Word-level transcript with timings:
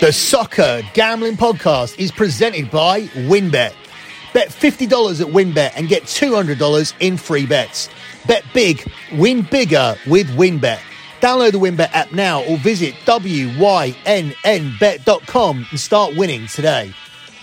The 0.00 0.12
Soccer 0.14 0.80
Gambling 0.94 1.36
Podcast 1.36 1.98
is 1.98 2.10
presented 2.10 2.70
by 2.70 3.02
WynnBET. 3.02 3.74
Bet 4.32 4.48
$50 4.48 5.20
at 5.20 5.26
WynnBET 5.26 5.72
and 5.76 5.88
get 5.88 6.04
$200 6.04 6.94
in 7.00 7.18
free 7.18 7.44
bets. 7.44 7.90
Bet 8.26 8.42
big, 8.54 8.90
win 9.12 9.42
bigger 9.42 9.94
with 10.06 10.26
WynnBET. 10.30 10.78
Download 11.20 11.52
the 11.52 11.58
WynnBET 11.58 11.92
app 11.92 12.12
now 12.12 12.42
or 12.44 12.56
visit 12.56 12.94
WYNNBet.com 13.04 13.96
and 15.70 15.78
start 15.78 16.16
winning 16.16 16.46
today. 16.46 16.94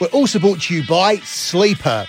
We're 0.02 0.08
also 0.08 0.40
brought 0.40 0.62
to 0.62 0.74
you 0.74 0.84
by 0.88 1.18
Sleeper. 1.18 2.08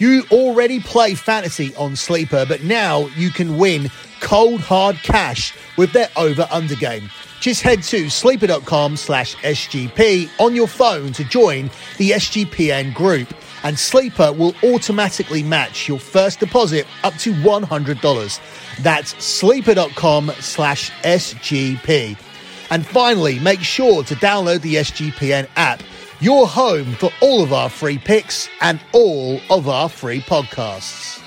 You 0.00 0.24
already 0.32 0.80
play 0.80 1.14
fantasy 1.14 1.72
on 1.76 1.94
Sleeper, 1.94 2.44
but 2.48 2.64
now 2.64 3.06
you 3.16 3.30
can 3.30 3.58
win 3.58 3.92
cold 4.20 4.60
hard 4.60 4.96
cash 5.04 5.54
with 5.78 5.92
their 5.92 6.08
over 6.16 6.48
under 6.50 6.74
game. 6.74 7.10
Just 7.44 7.60
head 7.60 7.82
to 7.82 8.08
sleeper.com 8.08 8.96
slash 8.96 9.36
SGP 9.36 10.30
on 10.40 10.56
your 10.56 10.66
phone 10.66 11.12
to 11.12 11.24
join 11.24 11.64
the 11.98 12.12
SGPN 12.12 12.94
group, 12.94 13.28
and 13.64 13.78
Sleeper 13.78 14.32
will 14.32 14.54
automatically 14.64 15.42
match 15.42 15.86
your 15.86 15.98
first 15.98 16.40
deposit 16.40 16.86
up 17.02 17.12
to 17.16 17.34
$100. 17.34 18.40
That's 18.82 19.22
sleeper.com 19.22 20.32
slash 20.40 20.90
SGP. 21.02 22.16
And 22.70 22.86
finally, 22.86 23.38
make 23.40 23.60
sure 23.60 24.04
to 24.04 24.14
download 24.14 24.62
the 24.62 24.76
SGPN 24.76 25.46
app, 25.56 25.82
your 26.20 26.48
home 26.48 26.94
for 26.94 27.10
all 27.20 27.42
of 27.42 27.52
our 27.52 27.68
free 27.68 27.98
picks 27.98 28.48
and 28.62 28.80
all 28.92 29.38
of 29.50 29.68
our 29.68 29.90
free 29.90 30.20
podcasts. 30.22 31.20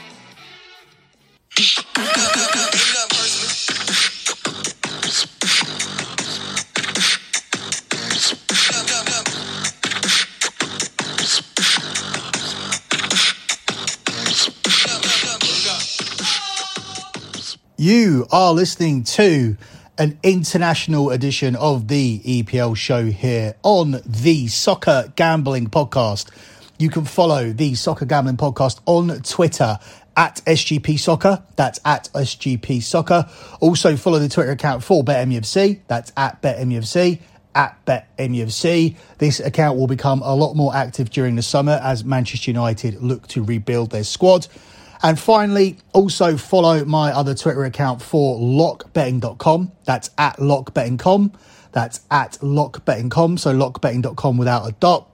You 17.79 18.25
are 18.31 18.53
listening 18.53 19.03
to 19.03 19.55
an 19.99 20.17
international 20.23 21.11
edition 21.11 21.55
of 21.55 21.87
the 21.87 22.19
EPL 22.21 22.75
show 22.75 23.05
here 23.05 23.53
on 23.61 24.01
the 24.03 24.47
Soccer 24.47 25.13
Gambling 25.15 25.67
Podcast. 25.67 26.31
You 26.79 26.89
can 26.89 27.05
follow 27.05 27.51
the 27.51 27.75
Soccer 27.75 28.05
Gambling 28.05 28.37
Podcast 28.37 28.79
on 28.87 29.21
Twitter 29.21 29.77
at 30.15 30.41
SGP 30.47 30.97
Soccer. 30.97 31.43
That's 31.55 31.79
at 31.85 32.09
SGP 32.15 32.81
Soccer. 32.81 33.29
Also 33.59 33.95
follow 33.95 34.17
the 34.17 34.29
Twitter 34.29 34.53
account 34.53 34.83
for 34.83 35.03
BetMUFC. 35.03 35.81
That's 35.87 36.11
at 36.17 36.41
BetMUFC 36.41 37.19
at 37.53 37.85
BetMUFC. 37.85 38.95
This 39.19 39.39
account 39.39 39.77
will 39.77 39.85
become 39.85 40.23
a 40.23 40.33
lot 40.33 40.55
more 40.55 40.75
active 40.75 41.11
during 41.11 41.35
the 41.35 41.43
summer 41.43 41.79
as 41.83 42.03
Manchester 42.03 42.49
United 42.49 43.03
look 43.03 43.27
to 43.27 43.43
rebuild 43.43 43.91
their 43.91 44.03
squad. 44.03 44.47
And 45.03 45.19
finally, 45.19 45.77
also 45.93 46.37
follow 46.37 46.83
my 46.85 47.11
other 47.11 47.35
Twitter 47.35 47.63
account 47.65 48.01
for 48.01 48.39
lockbetting.com. 48.39 49.71
That's 49.85 50.09
at 50.17 50.37
lockbetting.com. 50.37 51.33
That's 51.71 52.01
at 52.09 52.33
lockbetting.com. 52.41 53.37
So 53.37 53.53
lockbetting.com 53.53 54.37
without 54.37 54.67
a 54.67 54.71
dot. 54.73 55.09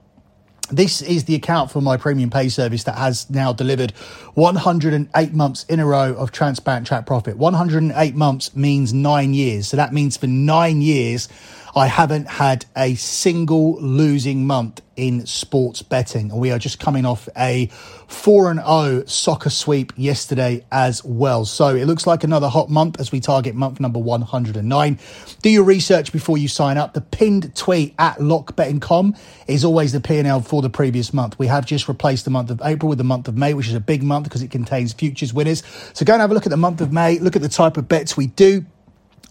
This 0.70 1.02
is 1.02 1.24
the 1.24 1.34
account 1.34 1.70
for 1.70 1.82
my 1.82 1.98
premium 1.98 2.30
pay 2.30 2.48
service 2.48 2.84
that 2.84 2.96
has 2.96 3.28
now 3.28 3.52
delivered 3.52 3.90
108 4.32 5.34
months 5.34 5.64
in 5.64 5.78
a 5.78 5.84
row 5.84 6.14
of 6.14 6.32
transparent 6.32 6.86
track 6.86 7.04
profit. 7.04 7.36
108 7.36 8.14
months 8.14 8.56
means 8.56 8.94
nine 8.94 9.34
years. 9.34 9.68
So 9.68 9.76
that 9.76 9.92
means 9.92 10.16
for 10.16 10.26
nine 10.26 10.80
years, 10.80 11.28
I 11.76 11.88
haven't 11.88 12.28
had 12.28 12.66
a 12.76 12.94
single 12.94 13.80
losing 13.80 14.46
month 14.46 14.80
in 14.94 15.26
sports 15.26 15.82
betting. 15.82 16.30
And 16.30 16.40
we 16.40 16.52
are 16.52 16.58
just 16.58 16.78
coming 16.78 17.04
off 17.04 17.28
a 17.36 17.66
4 18.06 18.52
and 18.52 18.60
0 18.60 19.04
soccer 19.06 19.50
sweep 19.50 19.92
yesterday 19.96 20.64
as 20.70 21.04
well. 21.04 21.44
So 21.44 21.74
it 21.74 21.86
looks 21.86 22.06
like 22.06 22.22
another 22.22 22.48
hot 22.48 22.70
month 22.70 23.00
as 23.00 23.10
we 23.10 23.18
target 23.18 23.56
month 23.56 23.80
number 23.80 23.98
109. 23.98 24.98
Do 25.42 25.50
your 25.50 25.64
research 25.64 26.12
before 26.12 26.38
you 26.38 26.46
sign 26.46 26.78
up. 26.78 26.94
The 26.94 27.00
pinned 27.00 27.56
tweet 27.56 27.94
at 27.98 28.18
lockbetting.com 28.18 29.16
is 29.48 29.64
always 29.64 29.92
the 29.92 30.00
P&L 30.00 30.42
for 30.42 30.62
the 30.62 30.70
previous 30.70 31.12
month. 31.12 31.36
We 31.40 31.48
have 31.48 31.66
just 31.66 31.88
replaced 31.88 32.24
the 32.24 32.30
month 32.30 32.50
of 32.50 32.62
April 32.64 32.88
with 32.88 32.98
the 32.98 33.04
month 33.04 33.26
of 33.26 33.36
May, 33.36 33.52
which 33.52 33.66
is 33.66 33.74
a 33.74 33.80
big 33.80 34.04
month 34.04 34.24
because 34.24 34.42
it 34.42 34.52
contains 34.52 34.92
futures 34.92 35.34
winners. 35.34 35.64
So 35.92 36.04
go 36.04 36.12
and 36.12 36.20
have 36.20 36.30
a 36.30 36.34
look 36.34 36.46
at 36.46 36.50
the 36.50 36.56
month 36.56 36.80
of 36.80 36.92
May, 36.92 37.18
look 37.18 37.34
at 37.34 37.42
the 37.42 37.48
type 37.48 37.76
of 37.76 37.88
bets 37.88 38.16
we 38.16 38.28
do 38.28 38.64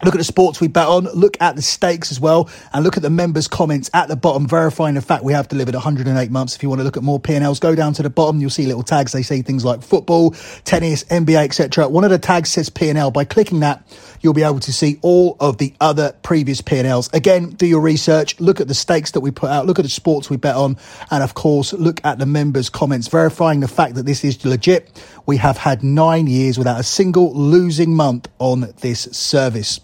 Look 0.03 0.15
at 0.15 0.17
the 0.17 0.23
sports 0.25 0.59
we 0.59 0.67
bet 0.67 0.87
on, 0.87 1.05
look 1.05 1.37
at 1.39 1.55
the 1.55 1.61
stakes 1.61 2.11
as 2.11 2.19
well, 2.19 2.49
and 2.73 2.83
look 2.83 2.97
at 2.97 3.03
the 3.03 3.09
members' 3.09 3.47
comments 3.47 3.89
at 3.93 4.09
the 4.09 4.17
bottom, 4.17 4.47
verifying 4.47 4.95
the 4.95 5.01
fact 5.01 5.23
we 5.23 5.31
have 5.31 5.47
delivered 5.47 5.75
108 5.75 6.29
months. 6.29 6.55
If 6.55 6.63
you 6.63 6.69
want 6.69 6.79
to 6.79 6.83
look 6.83 6.97
at 6.97 7.03
more 7.03 7.19
P&Ls, 7.19 7.59
go 7.59 7.73
down 7.73 7.93
to 7.93 8.03
the 8.03 8.09
bottom. 8.09 8.41
You'll 8.41 8.49
see 8.49 8.65
little 8.65 8.83
tags. 8.83 9.13
They 9.13 9.23
say 9.23 9.41
things 9.41 9.63
like 9.63 9.81
football, 9.81 10.31
tennis, 10.65 11.05
NBA, 11.05 11.45
etc. 11.45 11.87
One 11.87 12.03
of 12.03 12.09
the 12.09 12.19
tags 12.19 12.51
says 12.51 12.69
P&L. 12.69 13.11
By 13.11 13.23
clicking 13.23 13.61
that, 13.61 13.87
you'll 14.19 14.33
be 14.33 14.43
able 14.43 14.59
to 14.59 14.73
see 14.73 14.99
all 15.01 15.37
of 15.39 15.57
the 15.57 15.73
other 15.79 16.13
previous 16.21 16.59
P&Ls. 16.59 17.09
Again, 17.13 17.51
do 17.51 17.65
your 17.65 17.81
research, 17.81 18.39
look 18.41 18.59
at 18.59 18.67
the 18.67 18.73
stakes 18.73 19.11
that 19.11 19.21
we 19.21 19.31
put 19.31 19.49
out, 19.49 19.65
look 19.65 19.79
at 19.79 19.83
the 19.83 19.89
sports 19.89 20.29
we 20.29 20.35
bet 20.35 20.55
on, 20.55 20.77
and 21.11 21.23
of 21.23 21.33
course, 21.33 21.71
look 21.71 22.03
at 22.03 22.19
the 22.19 22.25
members' 22.25 22.69
comments, 22.69 23.07
verifying 23.07 23.61
the 23.61 23.67
fact 23.69 23.95
that 23.95 24.05
this 24.05 24.25
is 24.25 24.43
legit. 24.43 25.01
We 25.25 25.37
have 25.37 25.57
had 25.57 25.81
nine 25.81 26.27
years 26.27 26.57
without 26.57 26.79
a 26.79 26.83
single 26.83 27.33
losing 27.33 27.95
month 27.95 28.27
on 28.39 28.73
this 28.81 29.03
service. 29.11 29.79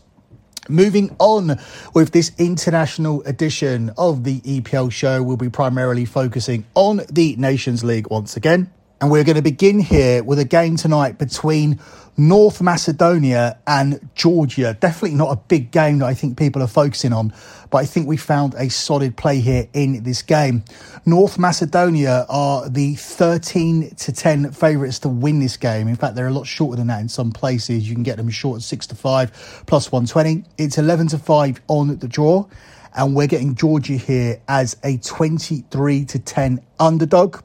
Moving 0.69 1.15
on 1.17 1.59
with 1.95 2.11
this 2.11 2.31
international 2.37 3.23
edition 3.23 3.91
of 3.97 4.23
the 4.23 4.39
EPL 4.41 4.91
show, 4.91 5.23
we'll 5.23 5.35
be 5.35 5.49
primarily 5.49 6.05
focusing 6.05 6.63
on 6.75 7.01
the 7.09 7.35
Nations 7.37 7.83
League 7.83 8.07
once 8.11 8.37
again. 8.37 8.71
And 9.01 9.09
we're 9.09 9.23
going 9.23 9.37
to 9.37 9.41
begin 9.41 9.79
here 9.79 10.23
with 10.23 10.39
a 10.39 10.45
game 10.45 10.75
tonight 10.75 11.17
between 11.17 11.79
North 12.17 12.61
Macedonia 12.61 13.57
and 13.65 14.09
Georgia. 14.13 14.75
Definitely 14.77 15.15
not 15.15 15.31
a 15.31 15.37
big 15.37 15.71
game 15.71 15.99
that 15.99 16.07
I 16.07 16.13
think 16.13 16.37
people 16.37 16.61
are 16.61 16.67
focusing 16.67 17.13
on, 17.13 17.31
but 17.69 17.77
I 17.77 17.85
think 17.85 18.09
we 18.09 18.17
found 18.17 18.55
a 18.55 18.69
solid 18.69 19.15
play 19.15 19.39
here 19.39 19.69
in 19.71 20.03
this 20.03 20.21
game. 20.21 20.65
North 21.05 21.39
Macedonia 21.39 22.25
are 22.27 22.67
the 22.67 22.95
13 22.95 23.95
to 23.95 24.11
10 24.11 24.51
favourites 24.51 24.99
to 24.99 25.07
win 25.07 25.39
this 25.39 25.55
game. 25.55 25.87
In 25.87 25.95
fact, 25.95 26.15
they're 26.15 26.27
a 26.27 26.33
lot 26.33 26.45
shorter 26.45 26.75
than 26.75 26.87
that 26.87 26.99
in 26.99 27.07
some 27.07 27.31
places. 27.31 27.87
You 27.87 27.95
can 27.95 28.03
get 28.03 28.17
them 28.17 28.29
short 28.29 28.57
at 28.57 28.63
6 28.63 28.87
to 28.87 28.95
5 28.95 29.63
plus 29.65 29.93
120. 29.93 30.43
It's 30.57 30.77
11 30.77 31.07
to 31.07 31.17
5 31.17 31.61
on 31.69 31.97
the 31.99 32.07
draw. 32.09 32.45
And 32.93 33.15
we're 33.15 33.27
getting 33.27 33.55
Georgia 33.55 33.93
here 33.93 34.41
as 34.49 34.75
a 34.83 34.97
23 34.97 36.03
to 36.03 36.19
10 36.19 36.59
underdog. 36.81 37.43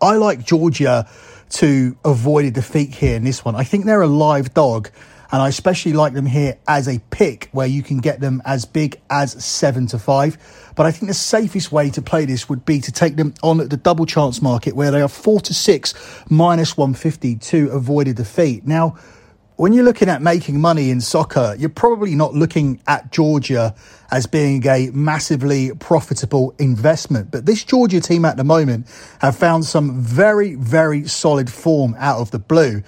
I 0.00 0.16
like 0.16 0.44
Georgia 0.44 1.08
to 1.48 1.96
avoid 2.04 2.44
a 2.44 2.50
defeat 2.50 2.94
here 2.94 3.16
in 3.16 3.24
this 3.24 3.44
one. 3.44 3.54
I 3.54 3.64
think 3.64 3.84
they're 3.84 4.02
a 4.02 4.06
live 4.06 4.52
dog, 4.54 4.90
and 5.30 5.42
I 5.42 5.48
especially 5.48 5.92
like 5.92 6.12
them 6.12 6.26
here 6.26 6.58
as 6.66 6.88
a 6.88 6.98
pick 7.10 7.48
where 7.52 7.66
you 7.66 7.82
can 7.82 7.98
get 7.98 8.20
them 8.20 8.42
as 8.44 8.64
big 8.64 9.00
as 9.10 9.32
seven 9.44 9.86
to 9.88 9.98
five. 9.98 10.38
But 10.74 10.86
I 10.86 10.90
think 10.92 11.08
the 11.08 11.14
safest 11.14 11.72
way 11.72 11.90
to 11.90 12.02
play 12.02 12.24
this 12.24 12.48
would 12.48 12.64
be 12.64 12.80
to 12.80 12.92
take 12.92 13.16
them 13.16 13.34
on 13.42 13.58
the 13.58 13.76
double 13.76 14.06
chance 14.06 14.42
market 14.42 14.76
where 14.76 14.90
they 14.90 15.00
are 15.00 15.08
four 15.08 15.40
to 15.40 15.54
six 15.54 15.94
minus 16.28 16.76
150 16.76 17.36
to 17.36 17.70
avoid 17.70 18.08
a 18.08 18.14
defeat. 18.14 18.66
Now, 18.66 18.96
when 19.56 19.72
you're 19.72 19.84
looking 19.84 20.10
at 20.10 20.20
making 20.20 20.60
money 20.60 20.90
in 20.90 21.00
soccer, 21.00 21.56
you're 21.58 21.70
probably 21.70 22.14
not 22.14 22.34
looking 22.34 22.78
at 22.86 23.10
Georgia 23.10 23.74
as 24.10 24.26
being 24.26 24.66
a 24.66 24.90
massively 24.92 25.72
profitable 25.74 26.54
investment. 26.58 27.30
But 27.30 27.46
this 27.46 27.64
Georgia 27.64 28.00
team 28.00 28.26
at 28.26 28.36
the 28.36 28.44
moment 28.44 28.86
have 29.20 29.34
found 29.36 29.64
some 29.64 30.02
very, 30.02 30.54
very 30.56 31.08
solid 31.08 31.50
form 31.50 31.96
out 31.98 32.18
of 32.20 32.30
the 32.32 32.38
blue. 32.38 32.82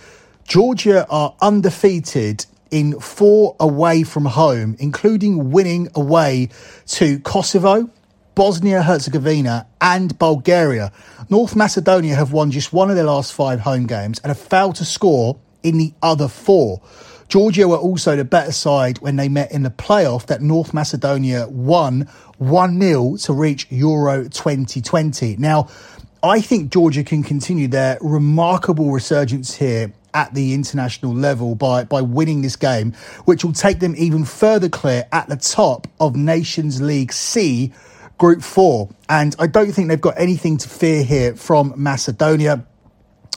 Georgia 0.44 1.06
are 1.08 1.34
undefeated 1.40 2.44
in 2.70 3.00
four 3.00 3.56
away 3.58 4.02
from 4.02 4.26
home, 4.26 4.76
including 4.78 5.50
winning 5.50 5.88
away 5.94 6.50
to 6.86 7.18
Kosovo, 7.20 7.88
Bosnia 8.34 8.82
Herzegovina, 8.82 9.66
and 9.80 10.18
Bulgaria. 10.18 10.92
North 11.30 11.56
Macedonia 11.56 12.14
have 12.14 12.32
won 12.32 12.50
just 12.50 12.74
one 12.74 12.90
of 12.90 12.96
their 12.96 13.06
last 13.06 13.32
five 13.32 13.60
home 13.60 13.86
games 13.86 14.18
and 14.18 14.28
have 14.28 14.38
failed 14.38 14.76
to 14.76 14.84
score 14.84 15.38
in 15.62 15.78
the 15.78 15.92
other 16.02 16.28
four. 16.28 16.80
Georgia 17.28 17.68
were 17.68 17.76
also 17.76 18.16
the 18.16 18.24
better 18.24 18.52
side 18.52 18.98
when 19.00 19.16
they 19.16 19.28
met 19.28 19.52
in 19.52 19.62
the 19.62 19.70
playoff 19.70 20.26
that 20.26 20.40
North 20.40 20.72
Macedonia 20.72 21.46
won 21.48 22.08
1 22.38 22.80
0 22.80 23.16
to 23.16 23.32
reach 23.34 23.66
Euro 23.70 24.24
2020. 24.24 25.36
Now, 25.36 25.68
I 26.22 26.40
think 26.40 26.72
Georgia 26.72 27.04
can 27.04 27.22
continue 27.22 27.68
their 27.68 27.98
remarkable 28.00 28.90
resurgence 28.90 29.54
here 29.54 29.92
at 30.14 30.34
the 30.34 30.54
international 30.54 31.14
level 31.14 31.54
by, 31.54 31.84
by 31.84 32.00
winning 32.00 32.42
this 32.42 32.56
game, 32.56 32.92
which 33.24 33.44
will 33.44 33.52
take 33.52 33.78
them 33.80 33.94
even 33.96 34.24
further 34.24 34.68
clear 34.68 35.06
at 35.12 35.28
the 35.28 35.36
top 35.36 35.86
of 36.00 36.16
Nations 36.16 36.80
League 36.80 37.12
C, 37.12 37.72
Group 38.16 38.42
4. 38.42 38.88
And 39.08 39.36
I 39.38 39.46
don't 39.46 39.70
think 39.70 39.88
they've 39.88 40.00
got 40.00 40.18
anything 40.18 40.56
to 40.58 40.68
fear 40.68 41.04
here 41.04 41.36
from 41.36 41.74
Macedonia. 41.76 42.64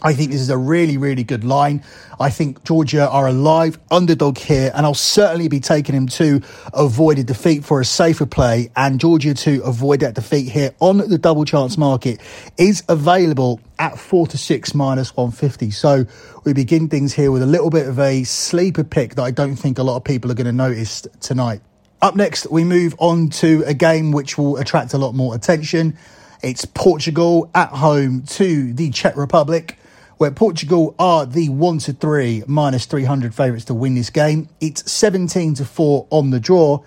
I 0.04 0.14
think 0.14 0.32
this 0.32 0.42
is 0.42 0.50
a 0.50 0.58
really, 0.58 0.98
really 0.98 1.24
good 1.24 1.44
line. 1.44 1.84
I 2.20 2.32
think 2.32 2.64
Georgia 2.64 3.08
are 3.08 3.28
a 3.28 3.32
live 3.32 3.78
underdog 3.92 4.40
here, 4.40 4.72
and 4.74 4.84
I'll 4.84 4.96
certainly 4.96 5.48
be 5.48 5.60
taking 5.60 5.94
him 5.94 6.08
to 6.08 6.42
avoid 6.74 7.20
a 7.20 7.24
defeat 7.24 7.64
for 7.64 7.80
a 7.80 7.86
safer 7.86 8.26
play. 8.26 8.72
And 8.76 9.00
Georgia 9.00 9.36
to 9.36 9.62
avoid 9.64 10.00
that 10.00 10.16
defeat 10.16 10.50
here 10.50 10.74
on 10.80 10.98
the 10.98 11.20
double 11.20 11.46
chance 11.46 11.78
market 11.78 12.20
is 12.58 12.84
available 12.90 13.60
at 13.78 14.00
four 14.00 14.26
to 14.28 14.40
six 14.40 14.74
minus 14.74 15.16
150. 15.16 15.70
So 15.70 16.06
we 16.46 16.54
begin 16.54 16.90
things 16.90 17.14
here 17.14 17.32
with 17.32 17.44
a 17.44 17.48
little 17.48 17.70
bit 17.70 17.88
of 17.88 18.00
a 18.00 18.24
sleeper 18.24 18.84
pick 18.84 19.16
that 19.16 19.24
I 19.24 19.30
don't 19.30 19.56
think 19.56 19.78
a 19.78 19.84
lot 19.84 19.98
of 19.98 20.04
people 20.04 20.32
are 20.32 20.36
going 20.36 20.46
to 20.46 20.52
notice 20.52 21.08
tonight. 21.20 21.62
Up 22.02 22.16
next, 22.16 22.50
we 22.50 22.64
move 22.64 22.96
on 22.98 23.30
to 23.30 23.64
a 23.68 23.76
game 23.76 24.12
which 24.12 24.36
will 24.36 24.58
attract 24.58 24.96
a 24.96 24.98
lot 24.98 25.14
more 25.14 25.36
attention. 25.36 25.96
It's 26.42 26.66
Portugal 26.66 27.52
at 27.54 27.70
home 27.70 28.24
to 28.24 28.74
the 28.74 28.90
Czech 28.90 29.16
Republic 29.16 29.78
where 30.22 30.30
Portugal 30.30 30.94
are 31.00 31.26
the 31.26 31.50
1 31.50 31.80
to 31.80 31.94
3 31.94 32.44
minus 32.46 32.86
300 32.86 33.34
favourites 33.34 33.66
to 33.66 33.74
win 33.74 33.96
this 33.96 34.12
game. 34.12 34.48
It's 34.60 34.92
17 34.92 35.56
to 35.56 35.66
4 35.66 36.06
on 36.12 36.30
the 36.30 36.40
draw, 36.40 36.84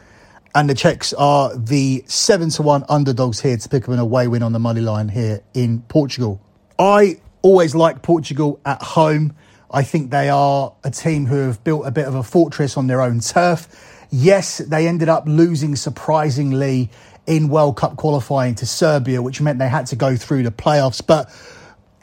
and 0.55 0.71
the 0.71 0.75
Czechs 0.77 1.13
are 1.15 1.53
the 1.57 2.05
7 2.07 2.51
to 2.51 2.63
1 2.63 2.85
underdogs 2.89 3.41
here 3.41 3.57
to 3.57 3.69
pick 3.69 3.83
up 3.83 3.89
an 3.89 3.99
away 3.99 4.29
win 4.29 4.45
on 4.45 4.53
the 4.53 4.61
money 4.61 4.83
line 4.83 5.09
here 5.09 5.41
in 5.53 5.81
Portugal. 5.89 6.41
I 6.79 7.21
always 7.43 7.75
like 7.75 8.03
Portugal 8.03 8.61
at 8.65 8.81
home. 8.81 9.35
I 9.69 9.83
think 9.83 10.13
they 10.13 10.29
are 10.29 10.73
a 10.85 10.93
team 10.93 11.27
who 11.27 11.39
have 11.39 11.65
built 11.65 11.89
a 11.89 11.91
bit 11.91 12.07
of 12.07 12.15
a 12.15 12.23
fortress 12.23 12.77
on 12.77 12.87
their 12.87 13.03
own 13.03 13.19
turf. 13.19 13.67
Yes, 14.13 14.59
they 14.59 14.87
ended 14.87 15.09
up 15.09 15.25
losing 15.27 15.75
surprisingly 15.75 16.89
in 17.27 17.49
World 17.49 17.79
Cup 17.79 17.97
qualifying 17.97 18.55
to 18.55 18.67
Serbia, 18.67 19.21
which 19.21 19.41
meant 19.41 19.59
they 19.59 19.69
had 19.69 19.87
to 19.87 19.97
go 19.97 20.15
through 20.15 20.45
the 20.45 20.53
playoffs. 20.53 21.05
But 21.05 21.33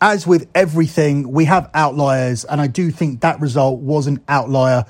as 0.02 0.26
with 0.26 0.50
everything, 0.56 1.32
we 1.32 1.46
have 1.46 1.70
outliers, 1.76 2.44
and 2.44 2.60
I 2.60 2.68
do 2.68 2.90
think 2.90 3.22
that 3.22 3.40
result 3.40 3.80
was 3.80 4.08
an 4.08 4.20
outlier. 4.28 4.86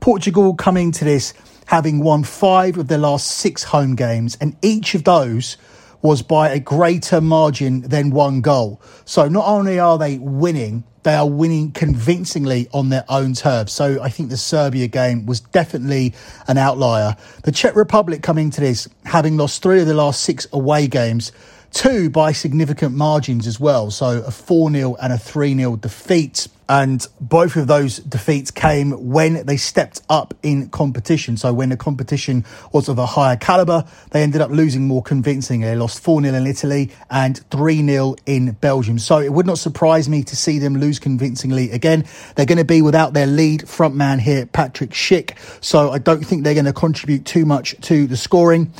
Portugal 0.00 0.54
coming 0.54 0.90
to 0.92 1.04
this 1.04 1.32
having 1.66 2.00
won 2.00 2.22
five 2.22 2.76
of 2.78 2.88
their 2.88 2.98
last 2.98 3.28
six 3.28 3.62
home 3.62 3.94
games, 3.94 4.36
and 4.40 4.56
each 4.62 4.94
of 4.94 5.04
those 5.04 5.56
was 6.02 6.22
by 6.22 6.50
a 6.50 6.60
greater 6.60 7.20
margin 7.20 7.80
than 7.82 8.10
one 8.10 8.40
goal. 8.40 8.80
So 9.04 9.28
not 9.28 9.46
only 9.46 9.78
are 9.78 9.98
they 9.98 10.18
winning, 10.18 10.84
they 11.02 11.14
are 11.14 11.28
winning 11.28 11.72
convincingly 11.72 12.68
on 12.72 12.88
their 12.88 13.04
own 13.08 13.34
turf. 13.34 13.70
So 13.70 14.02
I 14.02 14.08
think 14.08 14.30
the 14.30 14.36
Serbia 14.36 14.88
game 14.88 15.26
was 15.26 15.40
definitely 15.40 16.14
an 16.48 16.58
outlier. 16.58 17.16
The 17.44 17.52
Czech 17.52 17.76
Republic 17.76 18.22
coming 18.22 18.50
to 18.50 18.60
this, 18.60 18.88
having 19.04 19.36
lost 19.36 19.62
three 19.62 19.80
of 19.80 19.86
the 19.86 19.94
last 19.94 20.22
six 20.22 20.46
away 20.52 20.86
games, 20.88 21.32
two 21.76 22.08
by 22.08 22.32
significant 22.32 22.94
margins 22.94 23.46
as 23.46 23.60
well. 23.60 23.90
So 23.90 24.22
a 24.22 24.30
4 24.30 24.70
0 24.70 24.96
and 24.96 25.12
a 25.12 25.18
3 25.18 25.54
0 25.54 25.76
defeat. 25.76 26.48
And 26.68 27.06
both 27.20 27.54
of 27.54 27.68
those 27.68 27.98
defeats 27.98 28.50
came 28.50 28.90
when 29.12 29.46
they 29.46 29.56
stepped 29.56 30.02
up 30.08 30.34
in 30.42 30.68
competition. 30.70 31.36
So 31.36 31.52
when 31.52 31.68
the 31.68 31.76
competition 31.76 32.44
was 32.72 32.88
of 32.88 32.98
a 32.98 33.06
higher 33.06 33.36
caliber, 33.36 33.84
they 34.10 34.24
ended 34.24 34.40
up 34.40 34.50
losing 34.50 34.88
more 34.88 35.00
convincingly. 35.00 35.68
They 35.68 35.76
lost 35.76 36.02
4 36.02 36.22
0 36.22 36.34
in 36.34 36.46
Italy 36.46 36.90
and 37.10 37.38
3 37.50 37.86
0 37.86 38.16
in 38.24 38.52
Belgium. 38.52 38.98
So 38.98 39.18
it 39.18 39.32
would 39.32 39.46
not 39.46 39.58
surprise 39.58 40.08
me 40.08 40.24
to 40.24 40.34
see 40.34 40.58
them 40.58 40.76
lose 40.78 40.98
convincingly 40.98 41.70
again. 41.70 42.06
They're 42.34 42.46
going 42.46 42.58
to 42.58 42.64
be 42.64 42.80
without 42.80 43.12
their 43.12 43.26
lead 43.26 43.68
front 43.68 43.94
man 43.94 44.18
here, 44.18 44.46
Patrick 44.46 44.90
Schick. 44.90 45.36
So 45.62 45.90
I 45.90 45.98
don't 45.98 46.24
think 46.24 46.42
they're 46.42 46.54
going 46.54 46.64
to 46.64 46.72
contribute 46.72 47.26
too 47.26 47.44
much 47.44 47.76
to 47.82 48.06
the 48.06 48.16
scoring. 48.16 48.72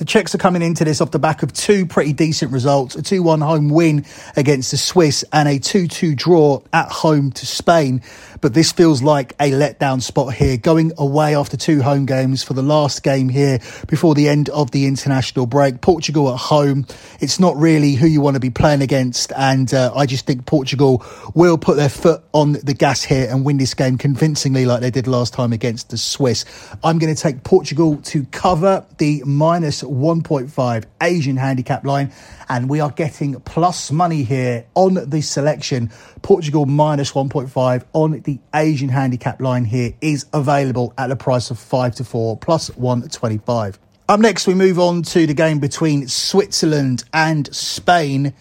The 0.00 0.06
Czechs 0.06 0.34
are 0.34 0.38
coming 0.38 0.62
into 0.62 0.82
this 0.82 1.02
off 1.02 1.10
the 1.10 1.18
back 1.18 1.42
of 1.42 1.52
two 1.52 1.84
pretty 1.84 2.14
decent 2.14 2.52
results 2.52 2.96
a 2.96 3.02
2 3.02 3.22
1 3.22 3.42
home 3.42 3.68
win 3.68 4.06
against 4.34 4.70
the 4.70 4.78
Swiss 4.78 5.26
and 5.30 5.46
a 5.46 5.58
2 5.58 5.88
2 5.88 6.14
draw 6.14 6.62
at 6.72 6.90
home 6.90 7.32
to 7.32 7.44
Spain. 7.44 8.00
But 8.40 8.54
this 8.54 8.72
feels 8.72 9.02
like 9.02 9.34
a 9.38 9.50
letdown 9.50 10.00
spot 10.00 10.32
here, 10.32 10.56
going 10.56 10.92
away 10.96 11.36
after 11.36 11.58
two 11.58 11.82
home 11.82 12.06
games 12.06 12.42
for 12.42 12.54
the 12.54 12.62
last 12.62 13.02
game 13.02 13.28
here 13.28 13.58
before 13.86 14.14
the 14.14 14.30
end 14.30 14.48
of 14.48 14.70
the 14.70 14.86
international 14.86 15.44
break. 15.44 15.82
Portugal 15.82 16.32
at 16.32 16.38
home, 16.38 16.86
it's 17.20 17.38
not 17.38 17.54
really 17.56 17.92
who 17.92 18.06
you 18.06 18.22
want 18.22 18.36
to 18.36 18.40
be 18.40 18.48
playing 18.48 18.80
against. 18.80 19.32
And 19.36 19.72
uh, 19.74 19.92
I 19.94 20.06
just 20.06 20.24
think 20.24 20.46
Portugal 20.46 21.04
will 21.34 21.58
put 21.58 21.76
their 21.76 21.90
foot 21.90 22.22
on 22.32 22.52
the 22.52 22.72
gas 22.72 23.02
here 23.02 23.28
and 23.30 23.44
win 23.44 23.58
this 23.58 23.74
game 23.74 23.98
convincingly, 23.98 24.64
like 24.64 24.80
they 24.80 24.90
did 24.90 25.06
last 25.06 25.34
time 25.34 25.52
against 25.52 25.90
the 25.90 25.98
Swiss. 25.98 26.46
I'm 26.82 26.98
going 26.98 27.14
to 27.14 27.20
take 27.20 27.44
Portugal 27.44 27.98
to 28.04 28.24
cover 28.26 28.86
the 28.96 29.22
minus 29.26 29.82
1.5 29.90 30.84
Asian 31.02 31.36
handicap 31.36 31.84
line. 31.84 32.12
And 32.48 32.70
we 32.70 32.80
are 32.80 32.90
getting 32.90 33.40
plus 33.40 33.90
money 33.90 34.22
here 34.22 34.66
on 34.74 34.94
the 35.08 35.20
selection. 35.20 35.90
Portugal 36.22 36.66
minus 36.66 37.12
1.5 37.12 37.84
on 37.92 38.20
the 38.20 38.38
Asian 38.54 38.88
handicap 38.88 39.40
line 39.40 39.64
here 39.64 39.92
is 40.00 40.26
available 40.32 40.94
at 40.96 41.08
the 41.08 41.16
price 41.16 41.50
of 41.50 41.58
5 41.58 41.96
to 41.96 42.04
4 42.04 42.36
plus 42.38 42.68
125. 42.76 43.78
Up 44.08 44.18
next, 44.18 44.48
we 44.48 44.54
move 44.54 44.80
on 44.80 45.02
to 45.02 45.24
the 45.24 45.34
game 45.34 45.60
between 45.60 46.08
Switzerland 46.08 47.04
and 47.12 47.54
Spain, 47.54 48.34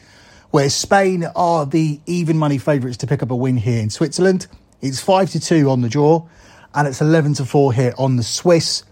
where 0.49 0.67
Spain 0.67 1.25
are 1.35 1.67
the 1.67 1.99
even 2.07 2.37
money 2.37 2.57
favourites 2.57 2.97
to 2.97 3.05
pick 3.07 3.21
up 3.21 3.29
a 3.29 3.35
win 3.35 3.55
here 3.55 3.79
in 3.79 3.91
Switzerland. 3.91 4.47
It's 4.81 4.99
5 4.99 5.29
to 5.29 5.39
2 5.39 5.69
on 5.69 5.81
the 5.81 5.89
draw, 5.89 6.27
and 6.73 6.87
it's 6.87 7.01
11 7.01 7.35
to 7.35 7.45
4 7.45 7.73
here 7.73 7.93
on 7.99 8.15
the 8.15 8.23
Swiss. 8.23 8.83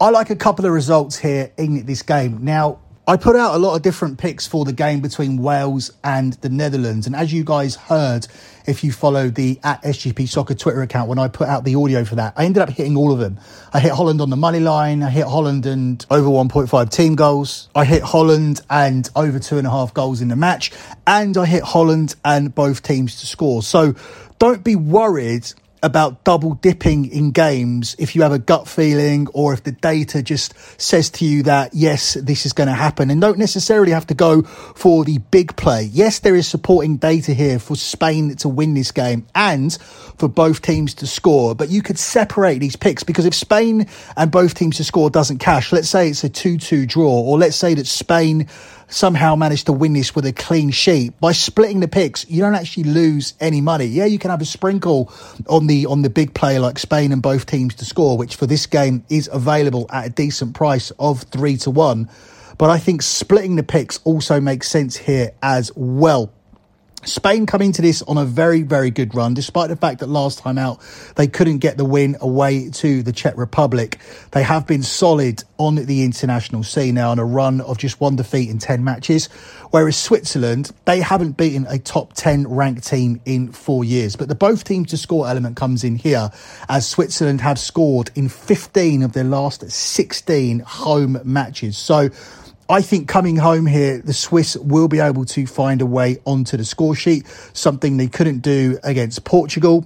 I 0.00 0.10
like 0.10 0.30
a 0.30 0.36
couple 0.36 0.66
of 0.66 0.72
results 0.72 1.16
here 1.16 1.52
in 1.56 1.86
this 1.86 2.02
game. 2.02 2.44
Now, 2.44 2.80
I 3.06 3.16
put 3.16 3.36
out 3.36 3.54
a 3.54 3.58
lot 3.58 3.76
of 3.76 3.82
different 3.82 4.18
picks 4.18 4.44
for 4.44 4.64
the 4.64 4.72
game 4.72 5.00
between 5.00 5.36
Wales 5.36 5.92
and 6.02 6.32
the 6.34 6.48
Netherlands. 6.48 7.06
And 7.06 7.14
as 7.14 7.32
you 7.32 7.44
guys 7.44 7.76
heard, 7.76 8.26
if 8.66 8.82
you 8.82 8.90
follow 8.90 9.28
the 9.28 9.60
at 9.62 9.82
SGP 9.84 10.26
Soccer 10.28 10.54
Twitter 10.54 10.82
account, 10.82 11.08
when 11.08 11.20
I 11.20 11.28
put 11.28 11.48
out 11.48 11.62
the 11.62 11.76
audio 11.76 12.04
for 12.04 12.16
that, 12.16 12.34
I 12.36 12.44
ended 12.44 12.60
up 12.60 12.70
hitting 12.70 12.96
all 12.96 13.12
of 13.12 13.20
them. 13.20 13.38
I 13.72 13.78
hit 13.78 13.92
Holland 13.92 14.20
on 14.20 14.30
the 14.30 14.36
money 14.36 14.58
line. 14.58 15.02
I 15.04 15.10
hit 15.10 15.26
Holland 15.26 15.64
and 15.64 16.04
over 16.10 16.28
1.5 16.28 16.90
team 16.90 17.14
goals. 17.14 17.68
I 17.74 17.84
hit 17.84 18.02
Holland 18.02 18.62
and 18.68 19.08
over 19.14 19.38
two 19.38 19.58
and 19.58 19.66
a 19.66 19.70
half 19.70 19.94
goals 19.94 20.20
in 20.20 20.28
the 20.28 20.36
match. 20.36 20.72
And 21.06 21.36
I 21.36 21.46
hit 21.46 21.62
Holland 21.62 22.16
and 22.24 22.52
both 22.52 22.82
teams 22.82 23.20
to 23.20 23.26
score. 23.26 23.62
So 23.62 23.94
don't 24.40 24.64
be 24.64 24.74
worried 24.74 25.52
about 25.84 26.24
double 26.24 26.54
dipping 26.54 27.04
in 27.10 27.30
games 27.30 27.94
if 27.98 28.16
you 28.16 28.22
have 28.22 28.32
a 28.32 28.38
gut 28.38 28.66
feeling 28.66 29.28
or 29.34 29.52
if 29.52 29.62
the 29.64 29.72
data 29.72 30.22
just 30.22 30.54
says 30.80 31.10
to 31.10 31.26
you 31.26 31.42
that, 31.42 31.74
yes, 31.74 32.14
this 32.14 32.46
is 32.46 32.54
going 32.54 32.68
to 32.68 32.74
happen 32.74 33.10
and 33.10 33.20
don't 33.20 33.38
necessarily 33.38 33.92
have 33.92 34.06
to 34.06 34.14
go 34.14 34.42
for 34.42 35.04
the 35.04 35.18
big 35.30 35.54
play. 35.56 35.82
Yes, 35.92 36.20
there 36.20 36.34
is 36.34 36.48
supporting 36.48 36.96
data 36.96 37.34
here 37.34 37.58
for 37.58 37.76
Spain 37.76 38.34
to 38.36 38.48
win 38.48 38.72
this 38.72 38.92
game 38.92 39.26
and 39.34 39.76
for 40.16 40.26
both 40.26 40.62
teams 40.62 40.94
to 40.94 41.06
score, 41.06 41.54
but 41.54 41.68
you 41.68 41.82
could 41.82 41.98
separate 41.98 42.58
these 42.58 42.76
picks 42.76 43.02
because 43.02 43.26
if 43.26 43.34
Spain 43.34 43.86
and 44.16 44.30
both 44.30 44.54
teams 44.54 44.78
to 44.78 44.84
score 44.84 45.10
doesn't 45.10 45.38
cash, 45.38 45.70
let's 45.70 45.90
say 45.90 46.08
it's 46.08 46.24
a 46.24 46.30
2-2 46.30 46.88
draw 46.88 47.20
or 47.20 47.36
let's 47.36 47.56
say 47.56 47.74
that 47.74 47.86
Spain 47.86 48.48
somehow 48.88 49.34
managed 49.34 49.66
to 49.66 49.72
win 49.72 49.92
this 49.92 50.14
with 50.14 50.26
a 50.26 50.32
clean 50.32 50.70
sheet 50.70 51.18
by 51.20 51.32
splitting 51.32 51.80
the 51.80 51.88
picks. 51.88 52.28
You 52.28 52.40
don't 52.40 52.54
actually 52.54 52.84
lose 52.84 53.34
any 53.40 53.60
money. 53.60 53.86
Yeah 53.86 54.04
you 54.06 54.18
can 54.18 54.30
have 54.30 54.40
a 54.40 54.46
sprinkle 54.46 55.12
on 55.48 55.66
the 55.66 55.86
on 55.86 56.02
the 56.02 56.10
big 56.10 56.34
play 56.34 56.58
like 56.58 56.78
spain 56.78 57.12
and 57.12 57.22
both 57.22 57.46
teams 57.46 57.74
to 57.76 57.84
score 57.84 58.16
which 58.16 58.36
for 58.36 58.46
this 58.46 58.66
game 58.66 59.04
is 59.08 59.28
available 59.32 59.86
at 59.90 60.06
a 60.06 60.10
decent 60.10 60.54
price 60.54 60.90
of 60.98 61.22
three 61.22 61.56
to 61.58 61.70
one. 61.70 62.08
But 62.58 62.70
i 62.70 62.78
think 62.78 63.02
splitting 63.02 63.56
the 63.56 63.62
picks 63.62 63.98
also 64.04 64.40
makes 64.40 64.68
sense 64.68 64.96
here 64.96 65.32
as 65.42 65.72
well 65.74 66.32
Spain 67.06 67.46
come 67.46 67.62
into 67.62 67.82
this 67.82 68.02
on 68.02 68.18
a 68.18 68.24
very, 68.24 68.62
very 68.62 68.90
good 68.90 69.14
run, 69.14 69.34
despite 69.34 69.68
the 69.68 69.76
fact 69.76 70.00
that 70.00 70.08
last 70.08 70.38
time 70.38 70.58
out 70.58 70.80
they 71.16 71.26
couldn't 71.26 71.58
get 71.58 71.76
the 71.76 71.84
win 71.84 72.16
away 72.20 72.70
to 72.70 73.02
the 73.02 73.12
Czech 73.12 73.36
Republic. 73.36 73.98
They 74.32 74.42
have 74.42 74.66
been 74.66 74.82
solid 74.82 75.42
on 75.58 75.76
the 75.76 76.04
international 76.04 76.62
scene 76.62 76.94
now 76.96 77.10
on 77.10 77.18
a 77.18 77.24
run 77.24 77.60
of 77.60 77.78
just 77.78 78.00
one 78.00 78.16
defeat 78.16 78.50
in 78.50 78.58
10 78.58 78.82
matches. 78.82 79.26
Whereas 79.70 79.96
Switzerland, 79.96 80.70
they 80.84 81.00
haven't 81.00 81.36
beaten 81.36 81.66
a 81.68 81.78
top 81.78 82.12
10 82.14 82.48
ranked 82.48 82.86
team 82.86 83.20
in 83.24 83.52
four 83.52 83.84
years. 83.84 84.16
But 84.16 84.28
the 84.28 84.34
both 84.34 84.64
teams 84.64 84.90
to 84.90 84.96
score 84.96 85.28
element 85.28 85.56
comes 85.56 85.84
in 85.84 85.96
here 85.96 86.30
as 86.68 86.88
Switzerland 86.88 87.40
have 87.40 87.58
scored 87.58 88.10
in 88.14 88.28
15 88.28 89.02
of 89.02 89.12
their 89.12 89.24
last 89.24 89.68
16 89.70 90.60
home 90.60 91.18
matches. 91.24 91.76
So, 91.76 92.10
I 92.68 92.80
think 92.80 93.08
coming 93.08 93.36
home 93.36 93.66
here, 93.66 93.98
the 93.98 94.14
Swiss 94.14 94.56
will 94.56 94.88
be 94.88 94.98
able 94.98 95.26
to 95.26 95.46
find 95.46 95.82
a 95.82 95.86
way 95.86 96.18
onto 96.24 96.56
the 96.56 96.64
score 96.64 96.94
sheet, 96.94 97.26
something 97.52 97.98
they 97.98 98.08
couldn't 98.08 98.38
do 98.38 98.78
against 98.82 99.24
Portugal. 99.24 99.84